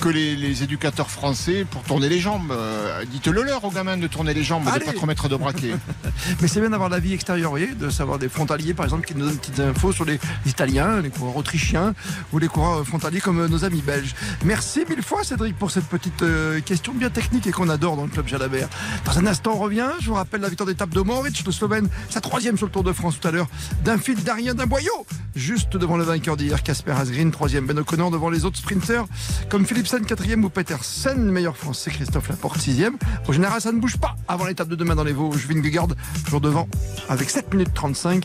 que, 0.00 0.08
les, 0.08 0.62
éducateurs 0.62 1.10
français 1.10 1.64
pour 1.70 1.82
tourner 1.82 2.08
les 2.08 2.18
jambes. 2.18 2.52
Euh, 2.52 3.04
dites-le 3.06 3.42
leur 3.42 3.64
aux 3.64 3.70
gamins 3.70 3.96
de 3.96 4.06
tourner 4.06 4.34
les 4.34 4.42
jambes, 4.42 4.64
de 4.64 4.70
ne 4.70 4.84
pas 4.84 4.92
trop 4.92 5.06
mettre 5.06 5.28
de 5.28 5.36
braquet. 5.36 5.74
Mais 6.40 6.48
c'est 6.48 6.60
bien 6.60 6.70
d'avoir 6.70 6.88
la 6.88 6.98
vie 6.98 7.14
extérieure, 7.14 7.50
voyez, 7.50 7.68
de 7.68 7.88
savoir 7.88 8.18
des 8.18 8.28
frontaliers 8.28 8.74
par 8.74 8.84
exemple 8.84 9.06
qui 9.06 9.14
nous 9.14 9.24
donnent 9.24 9.32
des 9.32 9.38
petites 9.38 9.60
infos 9.60 9.92
sur 9.92 10.04
les, 10.04 10.18
Italiens, 10.46 11.00
les 11.00 11.10
coureurs 11.10 11.36
autrichiens 11.36 11.94
ou 12.32 12.38
les 12.38 12.48
coureurs 12.48 12.86
frontaliers 12.86 13.20
comme 13.20 13.46
nos 13.46 13.64
amis 13.64 13.82
belges. 13.82 14.14
Merci 14.44 14.84
mille 14.88 15.02
fois 15.02 15.24
Cédric 15.24 15.56
pour 15.56 15.70
cette 15.70 15.86
petite 15.86 16.24
question 16.64 16.92
bien 16.92 17.10
technique 17.10 17.46
et 17.46 17.52
qu'on 17.52 17.68
adore 17.68 17.96
dans 17.96 18.04
le 18.04 18.10
club 18.10 18.26
Jalabert. 18.26 18.68
Dans 19.04 19.18
un 19.18 19.26
instant, 19.26 19.52
on 19.54 19.58
revient. 19.58 19.90
Je 20.00 20.08
vous 20.08 20.14
rappelle 20.14 20.40
la 20.40 20.48
victoire 20.48 20.66
d'étape 20.66 20.90
de 20.90 21.00
Moritz, 21.00 21.44
le 21.44 21.52
Slovène, 21.52 21.88
sa 22.08 22.20
troisième 22.20 22.56
sur 22.56 22.66
le 22.66 22.72
Tour 22.72 22.84
de 22.84 22.92
France 22.92 23.18
tout 23.20 23.28
à 23.28 23.30
l'heure, 23.30 23.48
d'un 23.84 23.98
fil 23.98 24.22
d'Arien 24.22 24.54
d'un 24.54 24.66
boyau, 24.66 25.06
juste 25.34 25.76
devant 25.76 25.96
le 25.96 26.04
vainqueur 26.04 26.36
d'hier, 26.36 26.62
Casper 26.62 26.92
Asgreen, 26.92 27.30
troisième 27.30 27.66
Ben 27.66 27.78
O'Connor 27.78 28.10
devant 28.10 28.30
les 28.30 28.44
autres 28.44 28.58
sprinters, 28.58 29.04
comme 29.48 29.66
Philipsen, 29.70 30.04
quatrième 30.04 30.44
ou 30.44 30.50
Petersen, 30.50 31.30
meilleur 31.30 31.56
français, 31.56 31.92
Christophe 31.92 32.28
Laporte, 32.28 32.60
sixième. 32.60 32.96
Au 33.28 33.32
général, 33.32 33.60
ça 33.60 33.70
ne 33.70 33.78
bouge 33.78 33.98
pas 33.98 34.16
avant 34.26 34.46
l'étape 34.46 34.66
de 34.66 34.74
demain 34.74 34.96
dans 34.96 35.04
les 35.04 35.12
Vosges. 35.12 35.46
Vingegaard, 35.46 35.86
toujours 36.24 36.40
devant, 36.40 36.66
avec 37.08 37.30
7 37.30 37.54
minutes 37.54 37.72
35, 37.72 38.24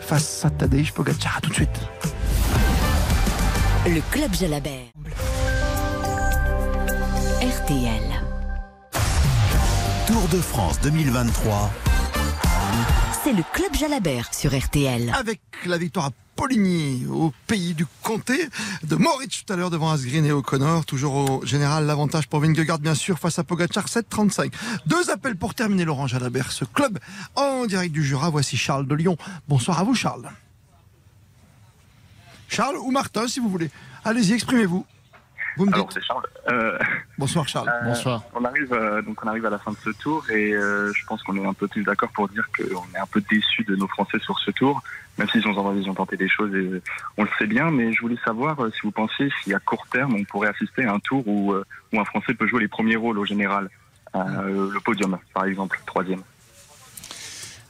face 0.00 0.44
à 0.44 0.50
Tadej 0.50 0.90
Pogacar. 0.90 1.36
À 1.36 1.40
tout 1.40 1.50
de 1.50 1.54
suite. 1.54 1.70
Le 3.86 4.00
Club 4.10 4.34
Jalabert. 4.34 4.90
RTL. 7.40 8.02
Tour 10.08 10.28
de 10.32 10.40
France 10.40 10.80
2023. 10.80 11.70
C'est 13.24 13.32
le 13.32 13.44
Club 13.52 13.72
Jalabert 13.74 14.34
sur 14.34 14.52
RTL. 14.58 15.12
Avec 15.14 15.40
la 15.66 15.78
victoire 15.78 16.06
à 16.06 16.10
Poligny, 16.34 17.06
au 17.06 17.32
pays 17.46 17.72
du 17.72 17.86
comté, 18.02 18.48
de 18.82 18.96
Moritz 18.96 19.44
tout 19.44 19.52
à 19.52 19.56
l'heure 19.56 19.70
devant 19.70 19.92
Asgreen 19.92 20.24
et 20.24 20.32
O'Connor. 20.32 20.84
Toujours 20.84 21.14
au 21.14 21.46
général, 21.46 21.86
l'avantage 21.86 22.26
pour 22.26 22.40
Vingegaard, 22.40 22.80
bien 22.80 22.96
sûr, 22.96 23.20
face 23.20 23.38
à 23.38 23.44
Pogacar, 23.44 23.86
7-35. 23.86 24.52
Deux 24.86 25.08
appels 25.10 25.36
pour 25.36 25.54
terminer 25.54 25.84
Laurent 25.84 26.08
Jalabert, 26.08 26.50
ce 26.50 26.64
club 26.64 26.98
en 27.36 27.66
direct 27.66 27.92
du 27.92 28.02
Jura. 28.02 28.28
Voici 28.28 28.56
Charles 28.56 28.88
de 28.88 28.94
Lyon. 28.96 29.16
Bonsoir 29.46 29.78
à 29.78 29.84
vous, 29.84 29.94
Charles. 29.94 30.28
Charles 32.48 32.76
ou 32.76 32.90
Martin, 32.90 33.28
si 33.28 33.38
vous 33.38 33.48
voulez. 33.48 33.70
Allez-y, 34.04 34.32
exprimez-vous. 34.32 34.84
Alors 35.58 35.92
c'est 35.92 36.02
Charles. 36.02 36.26
Euh, 36.48 36.78
Bonsoir 37.18 37.48
Charles. 37.48 37.68
Euh, 37.68 37.84
Bonsoir. 37.84 38.22
On 38.34 38.44
arrive 38.44 38.72
euh, 38.72 39.02
donc 39.02 39.22
on 39.24 39.28
arrive 39.28 39.46
à 39.46 39.50
la 39.50 39.58
fin 39.58 39.72
de 39.72 39.76
ce 39.76 39.90
tour 39.90 40.28
et 40.30 40.52
je 40.52 41.06
pense 41.06 41.22
qu'on 41.22 41.36
est 41.36 41.46
un 41.46 41.52
peu 41.52 41.68
tous 41.68 41.82
d'accord 41.82 42.10
pour 42.10 42.28
dire 42.28 42.48
qu'on 42.56 42.84
est 42.94 43.00
un 43.00 43.06
peu 43.06 43.22
déçus 43.30 43.64
de 43.64 43.76
nos 43.76 43.88
Français 43.88 44.18
sur 44.20 44.38
ce 44.38 44.50
tour, 44.50 44.82
même 45.18 45.28
s'ils 45.28 45.46
ont, 45.46 45.76
ils 45.76 45.90
ont 45.90 45.94
tenté 45.94 46.16
des 46.16 46.28
choses 46.28 46.54
et 46.54 46.82
on 47.16 47.24
le 47.24 47.30
sait 47.38 47.46
bien. 47.46 47.70
Mais 47.70 47.92
je 47.92 48.00
voulais 48.00 48.18
savoir 48.24 48.56
si 48.72 48.80
vous 48.82 48.92
pensez 48.92 49.30
si 49.42 49.52
à 49.54 49.58
court 49.58 49.86
terme 49.90 50.14
on 50.14 50.24
pourrait 50.24 50.48
assister 50.48 50.84
à 50.84 50.92
un 50.92 51.00
tour 51.00 51.26
où, 51.26 51.54
où 51.54 52.00
un 52.00 52.04
Français 52.04 52.34
peut 52.34 52.46
jouer 52.46 52.60
les 52.60 52.68
premiers 52.68 52.96
rôles 52.96 53.18
au 53.18 53.24
général, 53.24 53.68
le 54.14 54.78
podium 54.80 55.18
par 55.34 55.44
exemple, 55.44 55.80
troisième. 55.86 56.22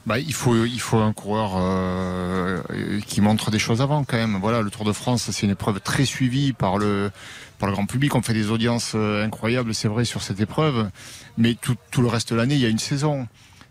Bah, 0.05 0.19
il 0.19 0.33
faut 0.33 0.65
il 0.65 0.81
faut 0.81 0.97
un 0.97 1.13
coureur 1.13 1.53
euh, 1.55 2.59
qui 3.07 3.21
montre 3.21 3.51
des 3.51 3.59
choses 3.59 3.81
avant 3.81 4.03
quand 4.03 4.17
même. 4.17 4.37
Voilà, 4.41 4.61
le 4.61 4.69
Tour 4.69 4.83
de 4.83 4.91
France, 4.91 5.29
c'est 5.31 5.45
une 5.45 5.51
épreuve 5.51 5.79
très 5.79 6.03
suivie 6.03 6.51
par 6.51 6.77
le 6.77 7.09
par 7.57 7.69
le 7.69 7.73
grand 7.73 7.85
public. 7.85 8.13
On 8.15 8.21
fait 8.21 8.33
des 8.33 8.51
audiences 8.51 8.93
euh, 8.95 9.23
incroyables, 9.23 9.73
c'est 9.73 9.87
vrai, 9.87 10.03
sur 10.03 10.21
cette 10.21 10.41
épreuve. 10.41 10.89
Mais 11.37 11.55
tout, 11.55 11.75
tout 11.89 12.01
le 12.01 12.09
reste 12.09 12.33
de 12.33 12.35
l'année, 12.35 12.55
il 12.55 12.61
y 12.61 12.65
a 12.65 12.69
une 12.69 12.79
saison. 12.79 13.27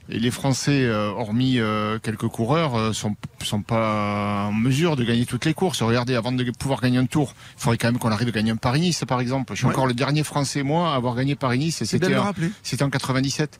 Et 0.08 0.18
les 0.18 0.30
Français, 0.30 0.84
euh, 0.84 1.10
hormis 1.10 1.58
quelques 2.02 2.28
coureurs, 2.28 2.94
sont 2.94 3.14
sont 3.42 3.62
pas 3.62 4.46
en 4.46 4.52
mesure 4.52 4.96
de 4.96 5.04
gagner 5.04 5.26
toutes 5.26 5.44
les 5.44 5.54
courses. 5.54 5.82
Regardez, 5.82 6.14
avant 6.14 6.32
de 6.32 6.50
pouvoir 6.52 6.80
gagner 6.80 6.96
un 6.96 7.06
Tour, 7.06 7.34
il 7.58 7.60
faudrait 7.60 7.76
quand 7.76 7.88
même 7.88 7.98
qu'on 7.98 8.10
arrive 8.10 8.28
à 8.28 8.32
gagner 8.32 8.52
un 8.52 8.56
Paris-Nice, 8.56 9.04
par 9.06 9.20
exemple. 9.20 9.52
Je 9.52 9.58
suis 9.58 9.66
encore 9.66 9.86
le 9.86 9.94
dernier 9.94 10.24
Français 10.24 10.62
moi 10.62 10.94
à 10.94 10.96
avoir 10.96 11.14
gagné 11.14 11.34
Paris-Nice. 11.34 11.84
C'était 11.84 12.16
c'était 12.62 12.82
en 12.84 12.90
97. 12.90 13.58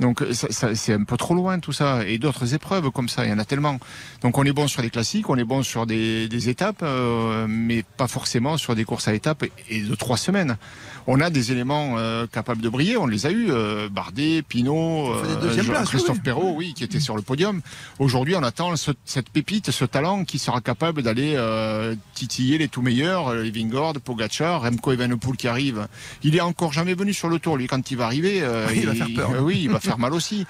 Donc 0.00 0.24
c'est 0.32 0.92
un 0.92 1.04
peu 1.04 1.16
trop 1.16 1.34
loin 1.34 1.58
tout 1.58 1.72
ça. 1.72 2.06
Et 2.06 2.18
d'autres 2.18 2.54
épreuves 2.54 2.90
comme 2.90 3.08
ça, 3.08 3.24
il 3.24 3.30
y 3.30 3.32
en 3.32 3.38
a 3.38 3.44
tellement. 3.44 3.78
Donc 4.22 4.38
on 4.38 4.44
est 4.44 4.52
bon 4.52 4.68
sur 4.68 4.82
les 4.82 4.90
classiques, 4.90 5.28
on 5.28 5.36
est 5.36 5.44
bon 5.44 5.62
sur 5.62 5.86
des, 5.86 6.48
étapes, 6.48 6.80
euh, 6.82 7.46
mais 7.48 7.82
pas 7.96 8.08
forcément 8.08 8.56
sur 8.56 8.74
des 8.74 8.84
courses 8.84 9.08
à 9.08 9.14
étapes 9.14 9.44
et 9.68 9.82
de 9.82 9.94
trois 9.94 10.16
semaines 10.16 10.56
on 11.10 11.20
a 11.20 11.30
des 11.30 11.52
éléments 11.52 11.94
euh, 11.96 12.26
capables 12.26 12.60
de 12.60 12.68
briller. 12.68 12.98
On 12.98 13.06
les 13.06 13.24
a 13.24 13.30
eus. 13.30 13.48
Euh, 13.50 13.88
Bardet, 13.88 14.42
Pinot, 14.42 15.14
euh, 15.14 15.84
Christophe 15.86 16.22
Perrault, 16.22 16.52
oui, 16.54 16.74
qui 16.74 16.84
était 16.84 17.00
sur 17.00 17.16
le 17.16 17.22
podium. 17.22 17.62
Aujourd'hui, 17.98 18.36
on 18.36 18.42
attend 18.42 18.74
cette 18.76 19.30
pépite, 19.30 19.70
ce 19.70 19.86
talent 19.86 20.24
qui 20.24 20.38
sera 20.38 20.60
capable 20.60 21.02
d'aller 21.02 21.36
titiller 22.14 22.58
les 22.58 22.68
tout 22.68 22.82
meilleurs, 22.82 23.34
les 23.34 23.50
Vingord, 23.50 23.94
Pogacar, 24.04 24.62
Remco 24.62 24.92
Evenepoel 24.92 25.36
qui 25.36 25.48
arrive. 25.48 25.88
Il 26.22 26.36
est 26.36 26.42
encore 26.42 26.74
jamais 26.74 26.94
venu 26.94 27.14
sur 27.14 27.30
le 27.30 27.38
tour. 27.38 27.56
Lui, 27.56 27.66
quand 27.68 27.90
il 27.90 27.96
va 27.96 28.04
arriver, 28.04 28.42
il, 28.74 28.86
va 28.86 28.94
faire 28.94 29.08
peur. 29.16 29.30
oui, 29.40 29.60
il 29.62 29.70
va 29.70 29.80
faire 29.80 29.98
mal 29.98 30.12
aussi. 30.12 30.46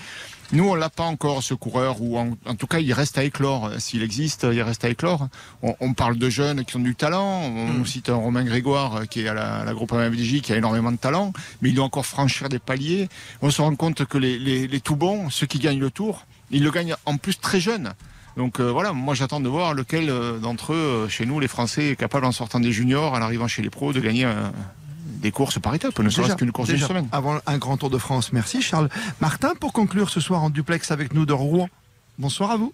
Nous, 0.53 0.67
on 0.67 0.75
l'a 0.75 0.89
pas 0.89 1.05
encore, 1.05 1.43
ce 1.43 1.53
coureur, 1.53 2.01
ou 2.01 2.17
en, 2.17 2.55
tout 2.55 2.67
cas, 2.67 2.79
il 2.79 2.93
reste 2.95 3.19
à 3.19 3.25
éclore. 3.25 3.71
S'il 3.79 4.03
existe, 4.03 4.47
il 4.51 4.63
reste 4.63 4.85
à 4.85 4.89
éclore. 4.89 5.29
On, 5.63 5.93
parle 5.93 6.17
de 6.17 6.31
jeunes 6.31 6.65
qui 6.65 6.77
ont 6.77 6.81
du 6.81 6.95
talent. 6.95 7.43
On 7.43 7.81
hmm. 7.81 7.87
cite 7.87 8.09
un 8.09 8.15
Romain 8.15 8.45
Grégoire 8.45 9.07
qui 9.09 9.23
est 9.23 9.29
à 9.29 9.35
la, 9.35 9.65
la 9.65 9.75
groupe 9.75 9.93
MFDJ, 9.93 10.41
qui 10.41 10.53
a 10.53 10.57
énormément 10.57 10.91
de 10.91 10.97
talent, 10.97 11.33
mais 11.61 11.69
il 11.69 11.75
doit 11.75 11.85
encore 11.85 12.07
franchir 12.07 12.49
des 12.49 12.59
paliers. 12.59 13.09
On 13.43 13.51
se 13.51 13.61
rend 13.61 13.75
compte 13.77 14.05
que 14.07 14.17
les, 14.17 14.39
les, 14.39 14.81
tout 14.81 14.97
bons, 14.97 15.29
ceux 15.31 15.47
qui 15.47 15.59
gagnent 15.59 15.81
le 15.81 15.91
tour, 15.91 16.25
ils 16.51 16.63
le 16.63 16.71
gagnent 16.71 16.95
en 17.05 17.17
plus 17.17 17.39
très 17.39 17.61
jeunes. 17.61 17.93
Donc 18.37 18.61
euh, 18.61 18.71
voilà, 18.71 18.93
moi 18.93 19.15
j'attends 19.15 19.41
de 19.41 19.49
voir 19.49 19.75
lequel 19.75 20.09
euh, 20.09 20.39
d'entre 20.39 20.73
eux, 20.73 20.77
euh, 20.77 21.09
chez 21.09 21.27
nous, 21.27 21.41
les 21.41 21.49
Français, 21.49 21.91
est 21.91 21.97
capable 21.97 22.25
en 22.25 22.33
sortant 22.33 22.61
des 22.61 22.71
juniors, 22.71 23.13
en 23.13 23.21
arrivant 23.21 23.49
chez 23.49 23.63
les 23.63 23.71
pros, 23.71 23.93
de 23.93 24.01
gagner 24.01 24.25
un, 24.25 24.53
des 25.19 25.31
courses 25.31 25.59
par 25.59 25.75
étapes, 25.75 25.99
ne 25.99 26.09
serait-ce 26.09 26.37
qu'une 26.37 26.53
course 26.53 26.69
d'une 26.69 26.79
semaine. 26.79 27.09
Avant 27.13 27.39
un 27.47 27.59
grand 27.59 27.77
tour 27.77 27.91
de 27.91 27.99
France. 27.99 28.33
Merci 28.33 28.63
Charles. 28.63 28.89
Martin, 29.21 29.55
pour 29.55 29.73
conclure 29.73 30.11
ce 30.11 30.21
soir 30.21 30.43
en 30.43 30.51
duplex 30.51 30.91
avec 30.91 31.15
nous 31.15 31.27
de 31.27 31.33
Rouen. 31.33 31.69
Bonsoir 32.19 32.51
à 32.51 32.57
vous. 32.57 32.73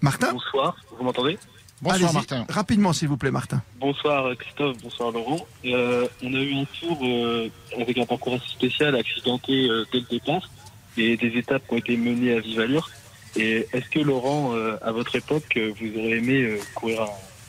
Martin 0.00 0.32
Bonsoir, 0.32 0.76
vous 0.96 1.04
m'entendez? 1.04 1.38
Bonsoir 1.82 2.12
Martin. 2.12 2.44
Rapidement 2.48 2.92
s'il 2.92 3.08
vous 3.08 3.16
plaît 3.16 3.30
Martin. 3.30 3.62
Bonsoir 3.78 4.36
Christophe, 4.36 4.76
bonsoir 4.82 5.12
Laurent. 5.12 5.46
Euh, 5.64 6.06
on 6.22 6.34
a 6.34 6.38
eu 6.38 6.54
un 6.54 6.64
tour 6.78 6.98
euh, 7.02 7.50
avec 7.78 7.96
un 7.98 8.04
parcours 8.04 8.34
assez 8.34 8.48
spécial, 8.48 8.94
accidenté 8.96 9.68
euh, 9.68 9.86
dès 9.92 10.00
le 10.00 10.06
départ, 10.10 10.50
et 10.96 11.16
des 11.16 11.38
étapes 11.38 11.62
qui 11.66 11.74
ont 11.74 11.78
été 11.78 11.96
menées 11.96 12.34
à 12.34 12.40
vive 12.40 12.60
allure. 12.60 12.90
Et 13.36 13.66
est-ce 13.72 13.88
que 13.88 14.00
Laurent, 14.00 14.54
à 14.82 14.90
votre 14.90 15.14
époque, 15.14 15.56
vous 15.56 15.98
auriez 16.00 16.16
aimé 16.16 16.58
courir 16.74 17.06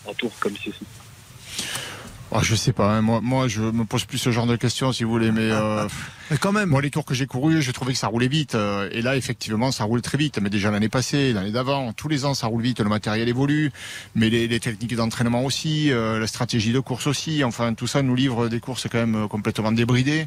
un 0.07 0.13
tour 0.13 0.31
comme 0.39 0.55
ceci? 0.55 0.85
Oh, 2.33 2.39
je 2.41 2.55
sais 2.55 2.71
pas, 2.71 2.95
hein. 2.95 3.01
moi, 3.01 3.19
moi 3.21 3.49
je 3.49 3.61
me 3.61 3.83
pose 3.83 4.05
plus 4.05 4.17
ce 4.17 4.31
genre 4.31 4.47
de 4.47 4.55
questions 4.55 4.93
si 4.93 5.03
vous 5.03 5.11
voulez, 5.11 5.33
mais, 5.33 5.51
euh, 5.51 5.85
mais 6.31 6.37
quand 6.37 6.53
même. 6.53 6.69
Moi 6.69 6.81
les 6.81 6.89
tours 6.89 7.03
que 7.03 7.13
j'ai 7.13 7.27
courus, 7.27 7.59
j'ai 7.59 7.73
trouvé 7.73 7.91
que 7.91 7.99
ça 7.99 8.07
roulait 8.07 8.29
vite, 8.29 8.55
euh, 8.55 8.87
et 8.93 9.01
là 9.01 9.17
effectivement 9.17 9.71
ça 9.73 9.83
roule 9.83 10.01
très 10.01 10.17
vite. 10.17 10.39
Mais 10.41 10.49
déjà 10.49 10.71
l'année 10.71 10.87
passée, 10.87 11.33
l'année 11.33 11.51
d'avant, 11.51 11.91
tous 11.91 12.07
les 12.07 12.23
ans 12.23 12.33
ça 12.33 12.47
roule 12.47 12.63
vite, 12.63 12.79
le 12.79 12.87
matériel 12.87 13.27
évolue, 13.27 13.71
mais 14.15 14.29
les, 14.29 14.47
les 14.47 14.59
techniques 14.61 14.95
d'entraînement 14.95 15.43
aussi, 15.43 15.91
euh, 15.91 16.19
la 16.19 16.27
stratégie 16.27 16.71
de 16.71 16.79
course 16.79 17.05
aussi. 17.05 17.43
Enfin 17.43 17.73
tout 17.73 17.87
ça 17.87 18.01
nous 18.01 18.15
livre 18.15 18.47
des 18.47 18.61
courses 18.61 18.87
quand 18.89 19.05
même 19.05 19.27
complètement 19.27 19.73
débridées. 19.73 20.25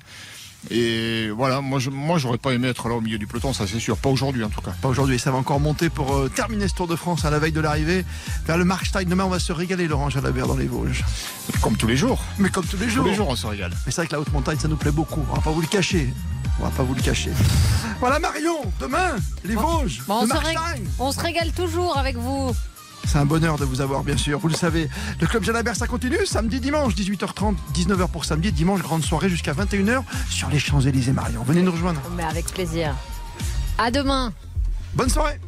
Et 0.71 1.29
voilà, 1.31 1.61
moi, 1.61 1.79
je, 1.79 1.91
moi, 1.91 2.19
j'aurais 2.19 2.39
pas 2.39 2.53
aimé 2.53 2.69
être 2.69 2.89
là 2.89 2.95
au 2.95 3.01
milieu 3.01 3.19
du 3.19 3.27
peloton, 3.27 3.53
ça 3.53 3.67
c'est 3.67 3.79
sûr. 3.79 3.97
Pas 3.97 4.09
aujourd'hui 4.09 4.45
en 4.45 4.49
tout 4.49 4.61
cas. 4.61 4.73
Pas 4.81 4.89
aujourd'hui. 4.89 5.19
Ça 5.19 5.31
va 5.31 5.39
encore 5.39 5.61
monter 5.61 5.91
pour 5.91 6.15
euh, 6.15 6.29
terminer 6.29 6.69
ce 6.69 6.75
Tour 6.75 6.87
de 6.87 6.97
France 6.97 7.25
à 7.25 7.31
la 7.31 7.39
veille 7.39 7.53
de 7.53 7.61
l'arrivée 7.61 8.05
vers 8.47 8.57
le 8.57 8.65
Markstein. 8.65 9.05
Demain, 9.05 9.25
on 9.25 9.31
va 9.31 9.39
se 9.39 9.53
régaler, 9.53 9.87
Laurent 9.87 10.11
Jalabert, 10.11 10.47
dans 10.47 10.57
les 10.57 10.67
Vosges. 10.67 11.05
Comme 11.61 11.77
tous 11.77 11.87
les 11.87 11.97
jours. 11.97 12.23
Mais 12.39 12.49
comme 12.49 12.65
tous 12.65 12.79
les 12.79 12.89
jours. 12.89 13.05
Tous 13.05 13.11
les 13.11 13.17
jours, 13.17 13.29
on 13.29 13.37
se 13.37 13.47
régale. 13.47 13.73
Mais 13.85 13.93
c'est 13.93 14.01
vrai 14.01 14.07
que 14.07 14.13
la 14.13 14.21
haute 14.21 14.33
montagne, 14.33 14.59
ça 14.59 14.69
nous 14.69 14.77
plaît 14.77 14.91
beaucoup. 14.91 15.25
On 15.31 15.35
va 15.35 15.43
pas 15.43 15.51
vous 15.51 15.61
le 15.61 15.67
cacher. 15.67 16.13
On 16.61 16.65
va 16.65 16.71
pas 16.71 16.83
vous 16.83 16.95
le 16.95 17.03
cacher. 17.03 17.31
Voilà 18.01 18.19
Marion, 18.19 18.73
demain, 18.81 19.17
les 19.45 19.57
Vosges. 19.57 20.03
on, 20.09 20.27
se 20.27 20.33
on 20.99 21.13
se 21.13 21.21
régale 21.21 21.53
toujours 21.53 21.99
avec 21.99 22.17
vous. 22.17 22.55
C'est 23.07 23.19
un 23.19 23.27
bonheur 23.27 23.59
de 23.59 23.65
vous 23.65 23.81
avoir, 23.81 24.03
bien 24.03 24.17
sûr. 24.17 24.39
Vous 24.39 24.49
le 24.49 24.55
savez, 24.55 24.89
le 25.21 25.27
Club 25.27 25.45
Jalabert, 25.45 25.77
ça 25.77 25.87
continue 25.87 26.27
samedi, 26.27 26.61
dimanche, 26.61 26.95
18h30, 26.95 27.55
19h 27.75 28.09
pour 28.09 28.25
samedi, 28.25 28.53
dimanche, 28.53 28.83
grande 28.83 29.03
soirée 29.03 29.29
jusqu'à 29.29 29.53
21h 29.53 30.03
sur 30.31 30.49
les 30.49 30.59
Champs-Élysées, 30.59 31.13
Marion. 31.13 31.43
Venez 31.45 31.63
nous 31.63 31.73
rejoindre. 31.73 32.01
Mais 32.17 32.25
avec 32.25 32.47
plaisir. 32.47 32.95
À 33.79 33.91
demain. 33.91 34.33
Bonne 34.95 35.11
soirée. 35.11 35.41